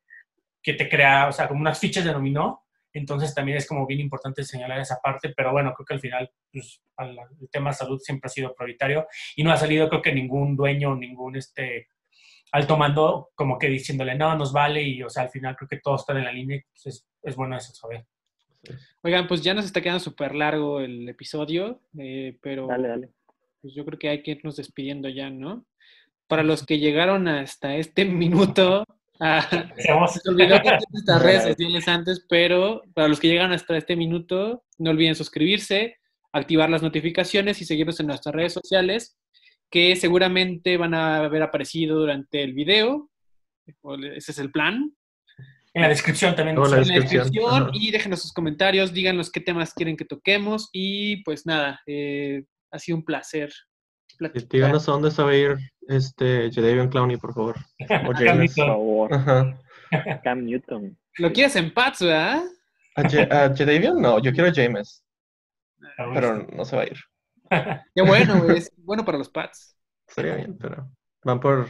[0.63, 2.63] que te crea, o sea, como unas fichas de dominó.
[2.97, 6.31] Entonces también es como bien importante señalar esa parte, pero bueno, creo que al final
[6.51, 10.13] pues, al- el tema salud siempre ha sido prioritario y no ha salido creo que
[10.13, 11.87] ningún dueño, ningún este
[12.51, 15.79] alto mando como que diciéndole no, nos vale y o sea, al final creo que
[15.79, 18.05] todos están en la línea y pues, es, es bueno eso saber.
[19.03, 23.09] oigan, pues ya nos está quedando súper largo el episodio, eh, pero Dale, dale.
[23.61, 25.65] pues yo creo que hay que irnos despidiendo ya, ¿no?
[26.27, 28.83] Para los que llegaron hasta este minuto,
[29.19, 29.47] ah,
[29.77, 34.63] se olvidó que nuestras redes sociales antes, pero para los que llegaron hasta este minuto,
[34.77, 35.97] no olviden suscribirse,
[36.31, 39.17] activar las notificaciones y seguirnos en nuestras redes sociales,
[39.69, 43.09] que seguramente van a haber aparecido durante el video.
[44.15, 44.93] Ese es el plan.
[45.73, 46.57] En la descripción también.
[46.57, 47.71] En la descripción, descripción ajá.
[47.73, 52.79] y déjenos sus comentarios, díganos qué temas quieren que toquemos y pues nada, eh, ha
[52.79, 53.51] sido un placer.
[54.17, 54.49] Platicar.
[54.49, 55.57] díganos a dónde se va a ir
[55.87, 57.55] este Jadavion Clowney, por favor.
[57.79, 58.55] O Cam James.
[58.55, 58.67] Por Newton.
[58.67, 59.57] favor, Ajá.
[60.23, 60.97] Cam Newton.
[61.17, 62.43] Lo quieres en Pats, ¿verdad?
[62.95, 64.01] ¿A, Ja- a Jadavion?
[64.01, 65.03] No, yo quiero a James,
[65.99, 66.97] Ah, pero no se va a ir.
[67.95, 69.75] Qué bueno, es bueno para los Pats.
[70.07, 70.89] Sería bien, pero
[71.23, 71.67] van por,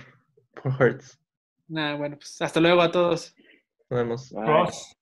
[0.54, 1.20] por Hurts.
[1.68, 3.36] Nada, bueno, pues hasta luego a todos.
[3.90, 4.30] Nos vemos.
[4.32, 4.44] Bye.
[4.46, 4.96] Cross.